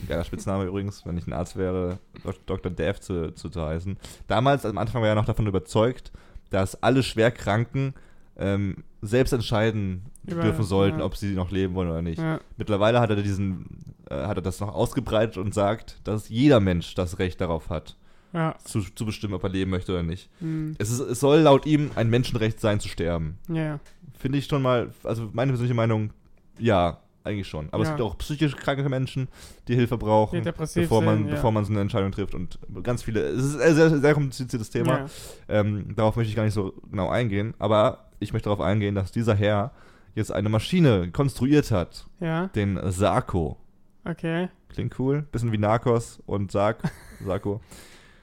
[0.09, 1.99] Geiler Spitzname übrigens, wenn ich ein Arzt wäre,
[2.47, 2.71] Dr.
[2.71, 3.97] Death zu, zu, zu heißen.
[4.29, 6.13] Damals, am Anfang war er noch davon überzeugt,
[6.51, 7.95] dass alle Schwerkranken
[8.39, 11.05] ähm, selbst entscheiden Über- dürfen sollten, ja.
[11.05, 12.19] ob sie noch leben wollen oder nicht.
[12.19, 12.41] Ja.
[12.57, 16.95] Mittlerweile hat er diesen, äh, hat er das noch ausgebreitet und sagt, dass jeder Mensch
[16.95, 17.97] das Recht darauf hat,
[18.33, 18.55] Ja.
[18.65, 20.29] zu, zu bestimmen, ob er leben möchte oder nicht.
[20.41, 20.75] Mhm.
[20.79, 23.39] Es, ist, es soll laut ihm ein Menschenrecht sein, zu sterben.
[23.49, 23.79] Ja.
[24.19, 26.11] Finde ich schon mal, also meine persönliche Meinung,
[26.59, 27.69] ja, eigentlich schon.
[27.73, 27.97] Aber es Ja.
[27.97, 29.27] gibt auch psychisch kranke Menschen,
[29.67, 31.35] die Hilfe brauchen, Die bevor man, sind, ja.
[31.35, 32.35] bevor man so eine Entscheidung trifft.
[32.35, 34.99] Und ganz viele, es ist ein sehr, sehr kompliziertes Thema.
[35.01, 35.07] Ja.
[35.49, 37.55] Ähm, darauf möchte ich gar nicht so genau eingehen.
[37.59, 39.73] Aber ich möchte darauf eingehen, dass dieser Herr
[40.15, 43.57] jetzt eine Maschine konstruiert hat, ja, den Sarko.
[44.05, 44.49] okay.
[44.69, 46.83] Klingt cool, bisschen wie Narcos und Sark,
[47.25, 47.61] Sarko.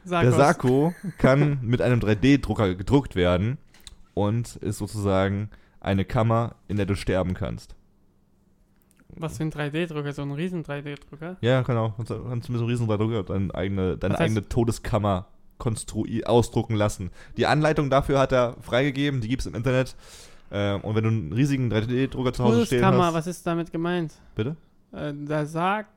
[0.06, 0.34] Der.
[0.34, 3.58] Sarko kann mit einem 3D-Drucker gedruckt werden
[4.14, 7.76] und ist sozusagen eine Kammer, in der du sterben kannst.
[9.16, 10.12] Was für ein 3D-Drucker?
[10.12, 11.38] So ein riesen 3D-Drucker?
[11.42, 11.94] Ja, genau.
[11.96, 15.28] Kannst, du- mit so einem riesen 3D-Drucker deine eigene, deine eigene Todeskammer
[15.64, 17.10] konstrui ausdrucken lassen.
[17.38, 19.96] Die Anleitung dafür hat er freigegeben, die gibt es im Internet.
[20.52, 23.14] Ähm, und wenn du einen riesigen 3D-Drucker zu Hause stehen Todeskammer, hast...
[23.14, 24.14] was ist damit gemeint?
[24.36, 24.58] Bitte?
[24.92, 25.88] Äh, der Sarg?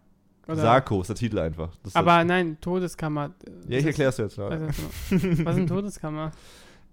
[0.47, 0.57] Oder?
[0.57, 1.71] Sarko ist der Titel einfach.
[1.95, 3.33] Aber nein, Todeskammer.
[3.69, 4.39] ja, ich erkläre es dir jetzt.
[4.39, 4.67] Was Ja.
[4.69, 5.11] ist, das?
[5.11, 6.31] was ist eine Todeskammer?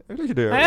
[0.08, 0.52] Gleiche Idee.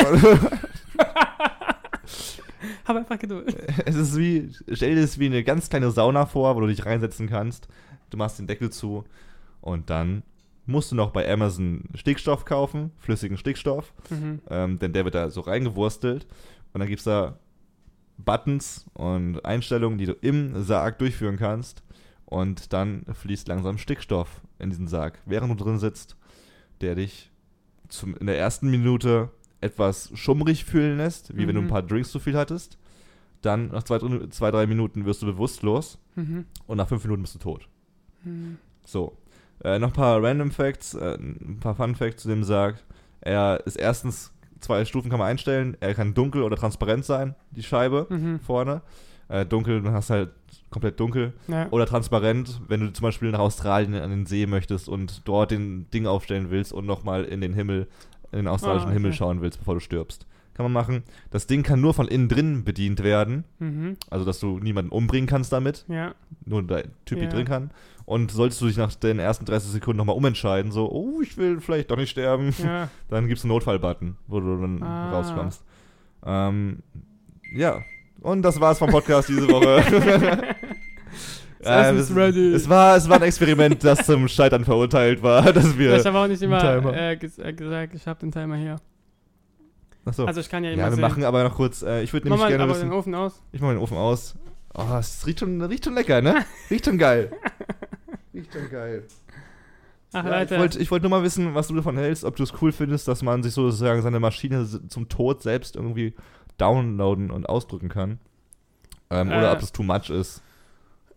[2.84, 3.54] Hab einfach Geduld.
[3.84, 6.86] Es ist wie, stell dir das wie eine ganz kleine Sauna vor, wo du dich
[6.86, 7.66] reinsetzen kannst.
[8.10, 9.02] Du machst den Deckel zu
[9.60, 10.22] und dann
[10.66, 14.40] musst du noch bei Amazon Stickstoff kaufen, flüssigen Stickstoff, Mhm.
[14.50, 16.26] ähm, denn der wird da so reingewurstelt.
[16.72, 17.38] Und dann gibt es da
[18.18, 21.82] Buttons und Einstellungen, die du im Sarg durchführen kannst.
[22.24, 26.16] Und dann fließt langsam Stickstoff in diesen Sarg, während du drin sitzt,
[26.80, 27.30] der dich
[27.88, 31.70] zum, in der ersten Minute etwas schummrig fühlen lässt, wie wenn du ein Mhm.
[31.70, 32.78] paar Drinks zu viel hattest.
[33.42, 33.98] Dann nach zwei,
[34.30, 36.46] zwei, drei Minuten wirst du bewusstlos Mhm.
[36.66, 37.68] und nach fünf Minuten bist du tot.
[38.24, 38.58] Mhm.
[38.84, 39.16] So.
[39.66, 42.76] Äh, noch ein paar Random Facts, äh, ein paar Fun Facts zu dem Sarg.
[43.20, 45.76] Er ist erstens, zwei Stufen kann man einstellen.
[45.80, 48.38] Er kann dunkel oder transparent sein, die Scheibe Mhm.
[48.38, 48.82] vorne.
[49.28, 50.30] Äh, dunkel, dann hast du halt
[50.70, 51.32] komplett dunkel.
[51.48, 51.66] Ja.
[51.72, 55.90] Oder transparent, wenn du zum Beispiel nach Australien an den See möchtest und dort den
[55.90, 57.88] Ding aufstellen willst und nochmal in den Himmel,
[58.30, 58.98] in den australischen Ah, okay.
[58.98, 60.26] Himmel schauen willst, bevor du stirbst.
[60.54, 61.02] Kann man machen.
[61.32, 63.42] Das Ding kann nur von innen drin bedient werden.
[63.58, 63.96] Mhm.
[64.10, 66.14] Also, dass du niemanden umbringen kannst damit Ja.
[66.44, 67.28] nur der Typ Ja.
[67.28, 67.70] drin kann.
[68.06, 71.60] Und solltest du dich nach den ersten 30 Sekunden nochmal umentscheiden, so, oh, ich will
[71.60, 72.88] vielleicht doch nicht sterben, Ja.
[73.08, 75.10] dann gibt es einen Notfall-Button, wo du dann Ah.
[75.10, 75.62] rauskommst.
[76.24, 76.78] Ähm,
[77.52, 77.82] ja,
[78.20, 79.82] und das war's vom Podcast diese Woche.
[81.58, 82.52] Ist es, ready.
[82.52, 85.96] es, war, es war ein Experiment, das zum Scheitern verurteilt war, dass wir.
[85.96, 86.94] Ich habe auch nicht immer Timer.
[86.94, 88.76] äh, äh, gesagt, ich habe den Timer hier.
[90.04, 90.26] Achso.
[90.26, 91.00] Also ich kann ja immer ja, wir sehen.
[91.00, 92.88] machen aber noch kurz, äh, ich würde Mach nämlich mal gerne aber wissen.
[92.90, 93.42] den Ofen aus.
[93.50, 94.36] Ich mach mal den Ofen aus.
[94.74, 96.44] Oh, es riecht schon, riecht schon lecker, ne?
[96.70, 97.32] Riecht schon geil.
[98.36, 99.04] Riecht schon geil.
[100.12, 100.60] Ach Ja, ich Leute.
[100.60, 103.08] wollte ich wollt nur mal wissen, was du davon hältst, ob du es cool findest,
[103.08, 106.14] dass man sich sozusagen seine Maschine zum Tod selbst irgendwie
[106.58, 108.18] downloaden und ausdrücken kann.
[109.10, 109.38] Ähm, Äh.
[109.38, 110.42] Oder ob es too much ist.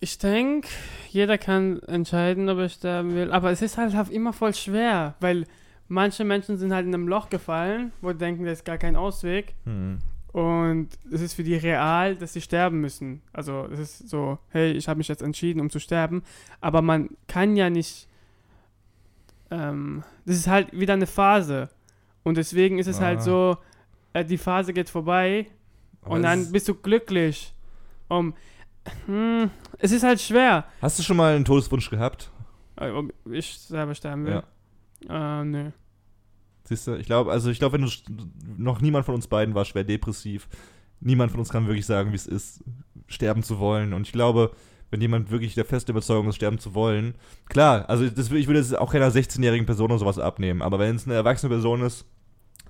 [0.01, 0.67] Ich denke,
[1.09, 3.31] jeder kann entscheiden, ob er sterben will.
[3.31, 5.45] Aber es ist halt, halt immer voll schwer, weil
[5.87, 8.95] manche Menschen sind halt in einem Loch gefallen, wo die denken, da ist gar kein
[8.95, 9.55] Ausweg.
[9.65, 9.99] Hm.
[10.31, 13.21] Und es ist für die real, dass sie sterben müssen.
[13.33, 16.21] Also es ist so, hey, ich habe mich jetzt entschieden, um zu sterben.
[16.61, 18.07] Aber man kann ja nicht.
[19.51, 21.69] Ähm, das ist halt wieder eine Phase.
[22.23, 23.05] Und deswegen ist es Ah.
[23.05, 23.57] halt so,
[24.13, 25.47] äh, die Phase geht vorbei
[26.03, 27.53] Aber und dann ist- bist du glücklich.
[28.07, 28.33] Um,
[29.07, 29.49] hm,
[29.79, 30.65] es ist halt schwer.
[30.81, 32.31] Hast du schon mal einen Todeswunsch gehabt?
[32.75, 34.43] Äh, Ob ich selber sterben will?
[35.09, 35.71] Äh, nö.
[36.69, 36.93] Siehst du?
[36.95, 37.91] Ich glaube, also ich glaube, wenn du
[38.57, 40.47] noch niemand von uns beiden war schwer depressiv.
[41.01, 42.63] Niemand von uns kann wirklich sagen, wie es ist,
[43.07, 43.91] sterben zu wollen.
[43.93, 44.51] Und ich glaube,
[44.91, 47.15] wenn jemand wirklich der feste Überzeugung ist, sterben zu wollen,
[47.47, 50.61] klar, also das, ich würde es auch keiner 16-jährigen Person oder sowas abnehmen.
[50.61, 52.05] Aber wenn es eine erwachsene Person ist,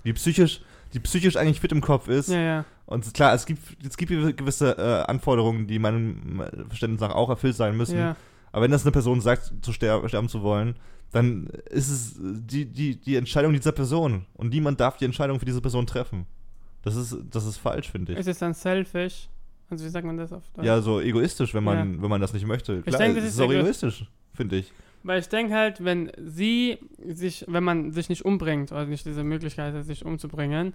[0.06, 0.62] die psychisch,
[0.94, 2.66] die psychisch eigentlich fit im Kopf ist, Ja, ja.
[2.86, 7.56] und klar, es gibt, es gibt gewisse äh, Anforderungen, die meinem Verständnis nach auch erfüllt
[7.58, 7.98] sein müssen.
[7.98, 8.16] ja.
[8.54, 10.76] Aber wenn das eine Person sagt, zu ster sterben zu wollen,
[11.12, 14.26] dann ist es die, die, die Entscheidung dieser Person.
[14.36, 16.26] Und niemand darf die Entscheidung für diese Person treffen.
[16.84, 18.20] Das ist, das ist falsch, finde ich.
[18.20, 19.28] Ist es dann selfish?
[19.70, 20.66] Also wie sagt man das auf Deutsch?
[20.66, 22.82] Ja, so egoistisch, wenn man, wenn man das nicht möchte.
[22.82, 24.72] Klar, denke, das es ist ist auch ego- egoistisch, finde ich.
[25.04, 29.24] Weil ich denke halt, wenn sie sich, wenn man sich nicht umbringt oder nicht diese
[29.24, 30.74] Möglichkeit hat, sich umzubringen,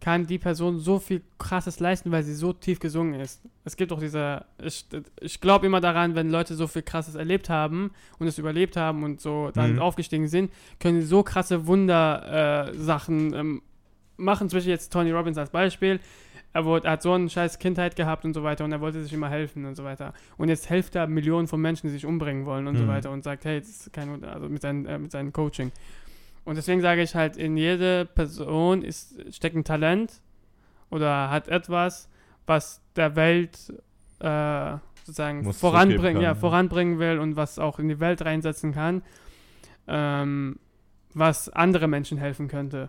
[0.00, 3.42] kann die Person so viel krasses leisten, weil sie so tief gesungen ist.
[3.64, 4.86] Es gibt auch diese, ich,
[5.20, 9.02] ich glaube immer daran, wenn Leute so viel krasses erlebt haben und es überlebt haben
[9.02, 9.78] und so dann Mhm.
[9.80, 13.62] aufgestiegen sind, können sie so krasse Wunder äh, ähm,
[14.16, 14.48] machen.
[14.48, 16.00] Zum Beispiel jetzt Tony Robbins als Beispiel.
[16.54, 19.02] Er, wurde, er hat so eine scheiß Kindheit gehabt und so weiter und er wollte
[19.02, 20.14] sich immer helfen und so weiter.
[20.38, 22.88] Und jetzt hilft er Millionen von Menschen, die sich umbringen wollen und so Mhm.
[22.88, 25.72] weiter und sagt, hey, das ist kein, Wunder, also mit, seinen, äh, mit seinem Coaching.
[26.48, 30.22] Und deswegen sage ich halt, in jede Person ist, steckt ein Talent
[30.88, 32.08] oder hat etwas,
[32.46, 33.70] was der Welt
[34.20, 36.40] äh, sozusagen voranbringen, zurückgeben ja, kann.
[36.40, 39.02] voranbringen will und was auch in die Welt reinsetzen kann,
[39.88, 40.58] ähm,
[41.12, 42.88] was andere Menschen helfen könnte.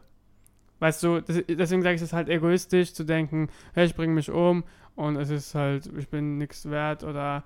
[0.79, 4.31] Weißt du, das, deswegen sage ich es halt egoistisch zu denken, hey, ich bringe mich
[4.31, 4.63] um
[4.95, 7.43] und es ist halt, ich bin nichts wert oder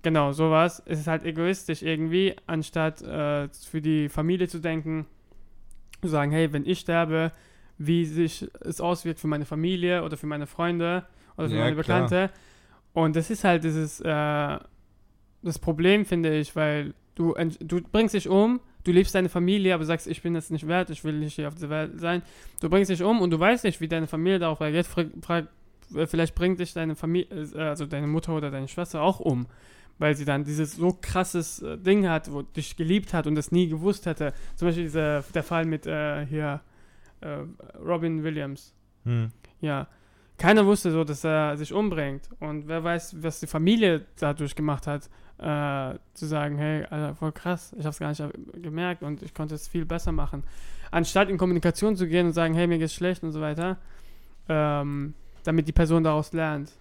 [0.00, 0.82] genau sowas.
[0.86, 5.04] Es ist halt egoistisch irgendwie, anstatt äh, für die Familie zu denken,
[6.08, 7.32] sagen, hey, wenn ich sterbe,
[7.78, 11.04] wie sich es auswirkt für meine Familie oder für meine Freunde
[11.36, 12.02] oder für Ja, meine klar.
[12.02, 12.30] Bekannte.
[12.92, 14.58] Und das ist halt dieses, äh,
[15.42, 19.84] das Problem, finde ich, weil du, du bringst dich um, du liebst deine Familie, aber
[19.84, 22.22] sagst, ich bin das nicht wert, ich will nicht hier auf dieser Welt sein.
[22.60, 24.86] Du bringst dich um und du weißt nicht, wie deine Familie darauf reagiert.
[26.06, 29.46] Vielleicht bringt dich deine Familie, äh, also deine Mutter oder deine Schwester auch um,
[30.00, 33.52] weil sie dann dieses so krasses äh, Ding hat, wo dich geliebt hat und das
[33.52, 34.32] nie gewusst hätte.
[34.56, 36.60] Zum Beispiel dieser, der Fall mit äh, hier
[37.20, 37.36] äh,
[37.78, 38.74] Robin Williams.
[39.04, 39.30] Hm.
[39.60, 39.86] Ja.
[40.38, 42.30] Keiner wusste so, dass er sich umbringt.
[42.40, 47.32] Und wer weiß, was die Familie dadurch gemacht hat, äh, zu sagen, hey, Alter, voll
[47.32, 48.22] krass, ich habe es gar nicht
[48.62, 50.44] gemerkt und ich konnte es viel besser machen.
[50.90, 53.76] Anstatt in Kommunikation zu gehen und sagen, hey, mir geht's schlecht und so weiter,
[54.48, 55.12] ähm,
[55.44, 56.72] damit die Person daraus lernt.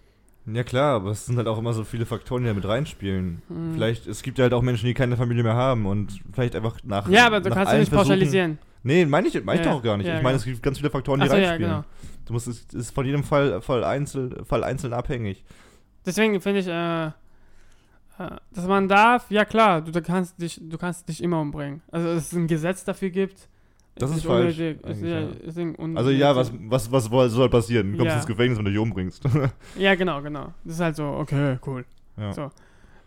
[0.45, 3.41] Ja klar, aber es sind halt auch immer so viele Faktoren, die da mit reinspielen.
[3.47, 3.73] Hm.
[3.73, 6.77] Vielleicht, es gibt ja halt auch Menschen, die keine Familie mehr haben und vielleicht einfach
[6.83, 8.57] nach Ja, aber du kannst du nicht pauschalisieren.
[8.81, 10.07] Nee, meine ich, mein ich Ja, doch auch gar nicht.
[10.07, 11.61] ja, ich meine, es gibt ganz viele Faktoren, die ja, reinspielen.
[11.61, 11.83] genau.
[12.25, 15.43] Du musst, es ist von jedem Fall, Fall, einzeln, Fall einzeln abhängig.
[16.05, 17.11] Deswegen finde ich, äh, äh,
[18.51, 21.81] dass man darf, ja klar, du, du kannst dich, du kannst dich immer umbringen.
[21.91, 23.49] Also dass es ein Gesetz dafür gibt.
[23.99, 26.71] Das ist nicht falsch, unnötig, ist, ja, ist Also ja, was, unnötig.
[26.71, 27.91] was, was soll passieren?
[27.91, 28.15] Du kommst Ja.
[28.17, 29.23] ins Gefängnis, wenn du dich umbringst.
[29.77, 30.53] Ja, genau, genau.
[30.63, 31.85] Das ist halt so, okay, cool.
[32.17, 32.33] ja.
[32.33, 32.51] So.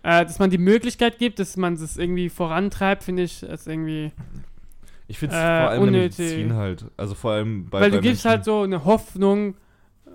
[0.04, 4.10] Äh, dass man die Möglichkeit gibt, dass man das irgendwie vorantreibt, finde ich, ist irgendwie.
[5.08, 6.18] Ich finde es Äh, vor allem in der unnötig.
[6.18, 6.84] Medizin halt.
[6.96, 9.54] Also vor allem bei weil du bei gibst Menschen- halt so eine Hoffnung,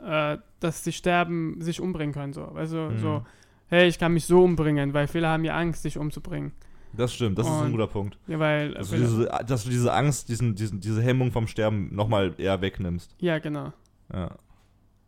[0.05, 2.33] äh, dass sie sterben, sich umbringen können.
[2.33, 2.45] So.
[2.45, 2.99] Also Mhm.
[2.99, 3.25] so,
[3.67, 6.51] hey, ich kann mich so umbringen, weil viele haben ja Angst, sich umzubringen.
[6.93, 8.17] Das stimmt, das ist ein Und- guter Punkt.
[8.27, 8.73] Ja, weil.
[8.73, 12.61] Dass du, diese, dass du diese Angst, diesen, diesen, diese Hemmung vom Sterben nochmal eher
[12.61, 13.15] wegnimmst.
[13.19, 13.73] ja, genau.
[14.13, 14.31] Ja,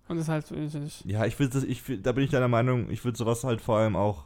[0.09, 2.47] Und das ist halt, ich, ja ich will das, ich, will- da bin ich deiner
[2.49, 4.25] Meinung, ich würde sowas halt vor allem auch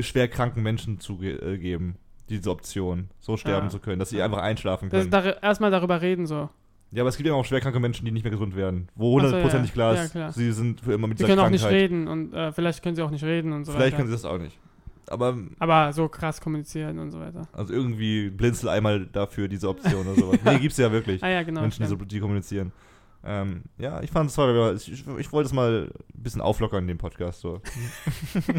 [0.00, 1.96] schwer kranken Menschen zugeben.
[2.28, 3.70] Diese Option, so sterben Ja.
[3.70, 5.10] zu können, dass sie einfach einschlafen können.
[5.10, 6.50] dar erstmal darüber reden, so.
[6.90, 8.88] Ja, aber es gibt ja auch schwerkranke Menschen, die nicht mehr gesund werden.
[8.94, 9.74] Wo Ach so, hundertprozentig ja.
[9.74, 10.32] klar Ja, ist, klar.
[10.32, 11.80] sie sind für immer mit Sie dieser können auch nicht Krankheit.
[11.82, 13.96] reden und äh, vielleicht können sie auch nicht reden und so Vielleicht weiter.
[13.96, 14.58] können sie das auch nicht.
[15.08, 17.48] Aber Aber so krass kommunizieren und so weiter.
[17.52, 20.38] also irgendwie blinzel einmal dafür diese Option oder sowas.
[20.44, 21.22] nee, gibt's ja wirklich.
[21.28, 21.60] Ah ja, genau.
[21.62, 22.72] Menschen, die, so, die kommunizieren.
[23.24, 26.84] Ähm, ja, ich fand es war, ich, ich, ich wollte es mal ein bisschen auflockern
[26.84, 27.40] in dem Podcast.
[27.40, 27.60] So.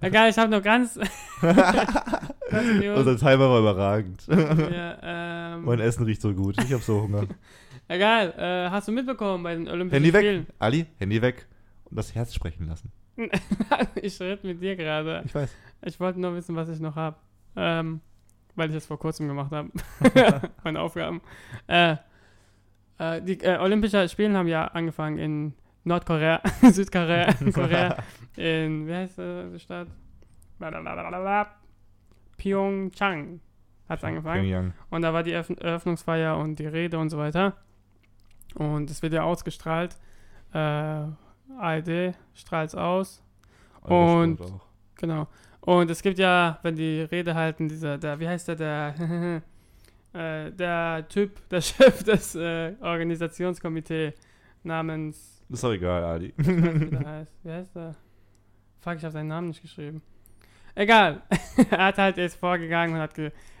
[0.00, 0.96] Egal, ich habe noch ganz.
[1.42, 4.24] Unser Timer war überragend.
[4.28, 6.56] ja, ähm, mein Essen riecht so gut.
[6.62, 7.24] Ich habe so Hunger.
[7.88, 10.20] egal, äh, hast du mitbekommen bei den Olympischen Handy weg.
[10.24, 10.46] Spielen?
[10.58, 11.46] Ali, Handy weg.
[11.90, 12.92] Und das Herz sprechen lassen.
[13.96, 15.22] ich rede mit dir gerade.
[15.24, 15.54] Ich weiß.
[15.84, 17.16] Ich wollte nur wissen, was ich noch habe.
[17.56, 18.00] Ähm,
[18.54, 19.70] weil ich es vor kurzem gemacht habe.
[20.64, 21.20] Meine Aufgaben.
[21.66, 21.96] Äh,
[22.98, 25.54] äh, die äh, Olympischen Spiele haben ja angefangen in
[25.84, 26.40] Nordkorea,
[26.70, 27.96] Südkorea, Korea,
[28.36, 29.88] in, wie heißt äh, die Stadt?
[30.58, 31.50] Blablabla.
[32.38, 33.40] Pyeongchang
[33.88, 34.42] hat es angefangen.
[34.42, 34.72] Pyongyang.
[34.90, 37.56] Und da war die Eröff- Eröffnungsfeier und die Rede und so weiter.
[38.54, 39.96] Und es wird ja ausgestrahlt.
[40.52, 41.06] Äh,
[41.58, 43.22] ARD strahlt aus.
[43.82, 43.92] Und-
[44.40, 44.66] Eurosport auch.
[44.96, 45.26] Genau.
[45.60, 49.42] Und es gibt ja, wenn die Rede halten, dieser, der, wie heißt der, der,
[50.12, 54.14] äh, der Typ, der Chef des äh, Organisationskomitees
[54.64, 56.32] namens, Ist doch egal, Ali.
[56.36, 57.32] ich weiß wie der heißt.
[57.44, 57.94] Wie heißt der?
[58.80, 60.02] Fuck, ich habe seinen Namen nicht geschrieben.
[60.74, 61.22] Egal.
[61.70, 63.14] er hat halt jetzt vorgegangen und hat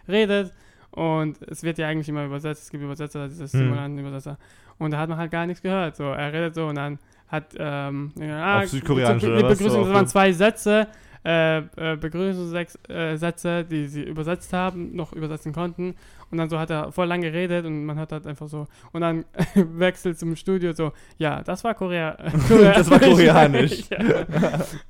[0.06, 0.52] geredet
[0.90, 2.64] und es wird ja eigentlich immer übersetzt.
[2.64, 3.46] Es gibt Übersetzer, diese Hm.
[3.48, 4.38] Simulanten-Übersetzer.
[4.78, 5.94] Und da hat man halt gar nichts gehört.
[5.96, 6.98] So, er redet so und dann
[7.32, 9.58] hat, ähm, ja, Auf Südkoreanisch oder was?
[9.58, 10.86] Begrüßung, das waren zwei Sätze,
[11.24, 15.94] äh, äh, Begrüßungssätze, äh, die sie übersetzt haben, noch übersetzen konnten.
[16.30, 19.00] Und dann so hat er voll lang geredet und man hat halt einfach so, und
[19.00, 19.24] dann
[19.54, 22.16] wechselt zum Studio so, ja, das war Korea.
[22.48, 23.88] Das war koreanisch.
[23.90, 24.26] ja.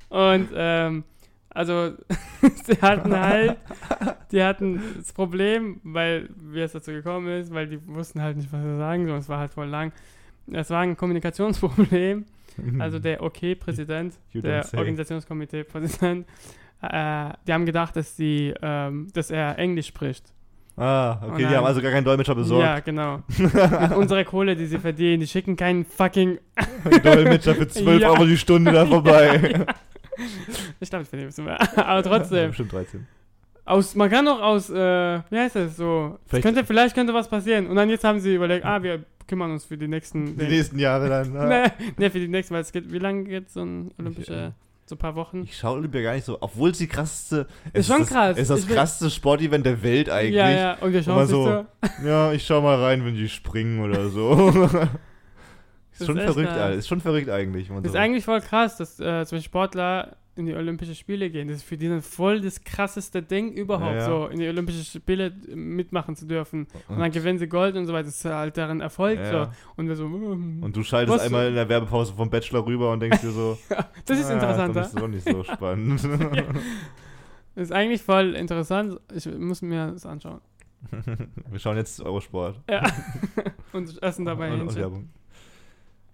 [0.09, 1.03] Und, ähm,
[1.49, 1.91] also,
[2.65, 3.57] sie hatten halt,
[4.31, 8.51] die hatten das Problem, weil, wie es dazu gekommen ist, weil die wussten halt nicht,
[8.51, 9.19] was sie sagen sollen.
[9.19, 9.93] Es war halt voll lang.
[10.51, 12.25] Es war ein Kommunikationsproblem.
[12.77, 14.63] Also der OK-Präsident, don't der.
[14.77, 16.27] Organisationskomitee-Präsident,
[16.83, 20.31] äh, die haben gedacht, dass, die, ähm, dass er Englisch spricht.
[20.77, 22.63] Ah, okay, die dann- haben also gar keinen Dolmetscher besorgt.
[22.63, 23.23] Ja, genau.
[23.39, 26.37] Mit unserer Kohle, die sie verdienen, die schicken keinen fucking.
[27.03, 28.09] Dolmetscher für 12 Ja.
[28.11, 29.65] Euro die Stunde da vorbei.
[30.79, 31.59] Ich glaube, ich verdiene ein bisschen mehr.
[31.87, 32.49] Aber trotzdem.
[32.49, 33.07] Bestimmt 13.
[33.65, 34.75] Aus, man kann auch aus, äh,
[35.29, 36.19] wie heißt das so?
[36.27, 37.65] Vielleicht- könnte, vielleicht könnte was passieren.
[37.67, 40.37] Und dann jetzt haben sie überlegt, ah, wir kümmern uns für die nächsten.
[40.37, 41.35] Die nächsten Jahre dann.
[41.37, 41.71] ah.
[41.97, 44.51] nee, für die nächsten, weil es geht, wie lange geht so ein olympische, Ja.
[44.85, 45.43] so ein paar Wochen?
[45.43, 47.47] Ich schaue Olympia gar nicht so, obwohl es die krasseste.
[47.73, 48.37] Ist es schon das, krass.
[48.37, 50.35] Ist das krasseste Sportevent der Welt eigentlich.
[50.35, 51.45] Ja, ja, und wir schauen sich so.
[51.45, 51.65] so-
[52.07, 54.51] Ja, ich schau mal rein, wenn die springen oder so.
[55.99, 56.49] Ist schon ist echt verrückt.
[56.49, 56.73] Alter.
[56.73, 57.69] Ist schon verrückt eigentlich.
[57.69, 61.47] ist so- eigentlich voll krass, dass äh, zum Beispiel Sportler in die Olympischen Spiele gehen.
[61.47, 64.05] Das ist für die dann voll das krasseste Ding überhaupt, Ja, ja.
[64.05, 66.67] so in die Olympischen Spiele mitmachen zu dürfen.
[66.87, 68.05] Und dann gewinnen sie Gold und so weiter.
[68.05, 69.19] Das ist halt deren Erfolg.
[69.19, 69.35] Ja, So.
[69.37, 69.51] ja.
[69.75, 72.99] Und wir so, mm, Und du schaltest einmal in der Werbepause vom Bachelor rüber und
[72.99, 73.57] denkst dir so,
[74.05, 74.73] das ist ah, interessanter.
[74.81, 76.03] Das ist doch nicht so spannend.
[77.55, 78.99] Das ist eigentlich voll interessant.
[79.13, 80.41] Ich muss mir das anschauen.
[81.49, 82.59] Wir schauen jetzt Eurosport.
[82.69, 82.83] Ja.
[83.71, 84.81] und essen dabei und, und Hähnchen.
[84.81, 85.09] Werbung.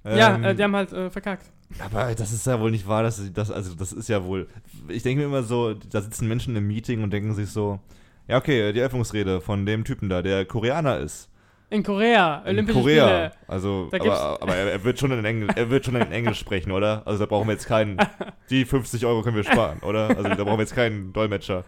[0.03, 1.45] Ja, Ähm, äh, die haben halt äh, verkackt.
[1.83, 4.47] Aber das ist ja wohl nicht wahr, dass sie das, also das ist ja wohl.
[4.87, 7.79] Ich denke mir immer so, da sitzen Menschen im Meeting und denken sich so,
[8.27, 11.29] ja, okay, die Eröffnungsrede von dem Typen da, der Koreaner ist.
[11.71, 13.05] In Korea, In Olympische Korea.
[13.07, 13.31] Spiele.
[13.47, 16.71] Also, aber, aber er, er wird schon in Englisch, er wird schon in Englisch sprechen,
[16.71, 17.03] oder?
[17.05, 17.97] Also da brauchen wir jetzt keinen.
[18.49, 20.07] Die 50 Euro können wir sparen, oder?
[20.09, 21.65] Also da brauchen wir jetzt keinen Dolmetscher.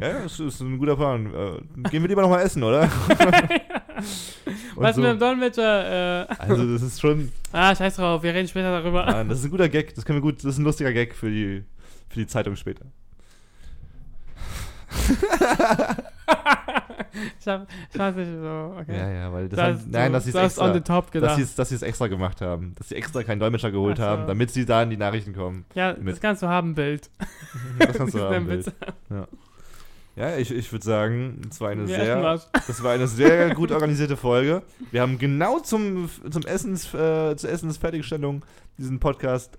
[0.00, 1.26] Ja, das ist ein guter Plan.
[1.26, 2.88] Äh, gehen wir lieber nochmal essen, oder?
[4.82, 5.02] Was so.
[5.02, 6.22] mit dem Dolmetscher?
[6.30, 7.30] Äh, Also, das ist schon.
[7.52, 9.04] ah, scheiß drauf, wir reden später darüber.
[9.06, 9.94] Nein, das ist ein guter Gag.
[9.94, 10.38] Das können wir gut.
[10.38, 11.64] Das ist ein lustiger Gag für die,
[12.08, 12.84] für die Zeitung später.
[17.40, 18.96] ich hab, ich weiß nicht so, okay.
[18.96, 21.36] Ja, ja, weil das, Das, haben, nein, dass sie es extra, the top dass gedacht.
[21.36, 24.02] sie dass sie es extra gemacht haben, dass sie extra keinen Dolmetscher geholt so.
[24.02, 25.64] haben, damit sie da in die Nachrichten kommen.
[25.74, 27.10] ja, mit- das kannst du haben, Bild.
[27.78, 28.46] Das kannst du haben.
[28.46, 28.66] Bild.
[28.66, 28.74] Witz.
[30.14, 33.54] Ja, ich, ich würde sagen, es war eine Wir essen sehr, das war eine sehr
[33.54, 34.62] gut organisierte Folge.
[34.90, 38.44] Wir haben genau zum, zum Essens, äh, zur Essensfertigstellung
[38.76, 39.56] diesen Podcast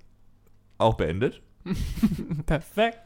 [0.78, 1.42] auch beendet.
[2.46, 3.00] Perfekt.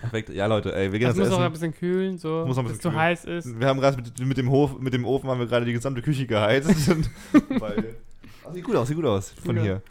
[0.00, 0.28] Perfekt.
[0.30, 1.52] Ja, Leute, ey, wir gehen Das jetzt muss auch ein essen.
[1.70, 3.58] bisschen kühlen, so, Muss noch ein es bisschen zu heiß ist.
[3.60, 6.02] Wir haben gerade mit, mit dem Hof, mit dem Ofen haben wir gerade die gesamte
[6.02, 6.68] Küche geheizt.
[7.58, 7.96] Weil,
[8.52, 9.62] sieht gut aus, sieht gut aus von Ja.
[9.62, 9.82] hier.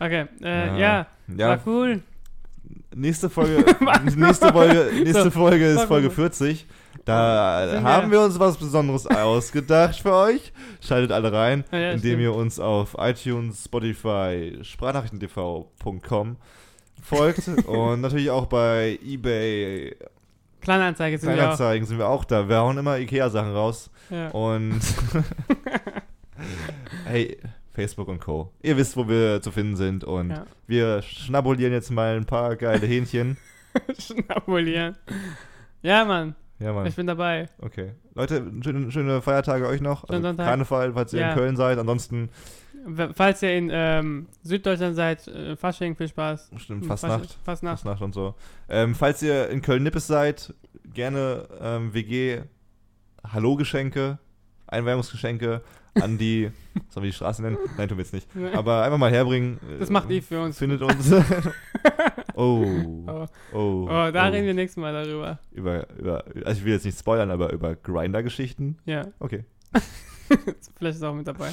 [0.00, 0.76] Okay, äh, Ja.
[0.78, 2.02] ja, Ja, war cool.
[2.94, 3.64] nächste Folge,
[4.16, 6.14] nächste Folge, nächste Folge ist Folge mal.
[6.14, 6.66] 40.
[7.04, 10.52] Da haben wir- uns was Besonderes ausgedacht für euch.
[10.80, 12.22] Schaltet alle rein, Ja, ja, indem stimmt.
[12.22, 16.36] ihr uns auf iTunes, Spotify, Sprachnachrichtentv.com
[17.02, 19.96] folgt und natürlich auch bei eBay
[20.60, 21.38] Kleinanzeige sind wir auch.
[21.38, 22.48] Kleinanzeigen sind wir auch da.
[22.48, 24.28] Wir hauen immer Ikea-Sachen raus Ja.
[24.30, 24.76] und
[27.06, 27.38] hey,
[27.78, 28.50] Facebook und Co.
[28.60, 30.46] Ihr wisst, wo wir zu finden sind und ja.
[30.66, 33.36] wir schnabulieren jetzt mal ein paar geile Hähnchen.
[33.98, 34.96] Schnabulieren.
[35.82, 36.86] Ja, Mann, Ja, Mann.
[36.86, 37.48] ich bin dabei.
[37.60, 37.92] Okay.
[38.16, 40.08] Leute, schöne, schöne Feiertage euch noch.
[40.08, 40.34] Also.
[40.34, 41.28] Karneval, falls ihr Ja.
[41.30, 41.78] in Köln seid.
[41.78, 42.30] Ansonsten,
[43.14, 46.50] Falls ihr in ähm, Süddeutschland seid, äh, Fasching, viel Spaß.
[46.56, 47.38] stimmt, Hm, Fastnacht.
[47.44, 47.74] Fastnacht.
[47.82, 48.34] Fastnacht und so.
[48.68, 50.54] Ähm, falls ihr in Köln-Nippes seid,
[50.94, 52.40] gerne ähm, WG
[53.24, 54.18] Hallo-Geschenke,
[54.68, 55.62] Einweihungsgeschenke
[56.02, 56.50] an die,
[56.88, 57.58] sollen wir die Straße nennen?
[57.76, 58.28] Nein, tun wir jetzt nicht.
[58.54, 59.58] Aber einfach mal herbringen.
[59.78, 60.58] Das macht Eve für uns.
[60.58, 61.12] Findet uns.
[62.34, 62.64] oh.
[63.06, 63.84] Oh, Oh.
[63.84, 64.32] oh, da oh.
[64.32, 65.38] reden wir nächstes Mal darüber.
[65.52, 68.78] Über, über, also ich will jetzt nicht spoilern, aber über Grinder-Geschichten.
[68.84, 69.44] Ja, Okay.
[70.78, 71.50] vielleicht ist auch mit dabei.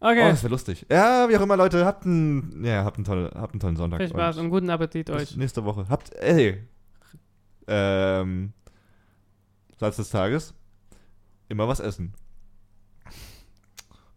[0.00, 0.86] Oh, Okay, das wäre lustig.
[0.90, 3.98] Ja, wie auch immer, Leute, habt einen, ja, habt einen, tolle, habt einen tollen Sonntag.
[4.00, 5.36] viel Spaß und guten Appetit euch.
[5.36, 5.84] nächste Woche.
[5.90, 6.62] Habt, ey,
[7.66, 8.52] ähm,
[9.78, 10.54] Satz des Tages,
[11.48, 12.14] immer was essen.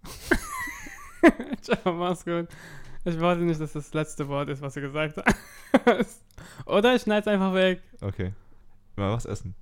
[1.62, 2.47] Ciao, mach's gut.
[3.06, 5.16] Ich wollte nicht, dass das letzte Wort ist, was du gesagt
[5.86, 6.22] hast.
[6.66, 7.82] Oder ich schneid's einfach weg.
[8.01, 8.34] Okay.
[8.95, 9.56] Immer was essen.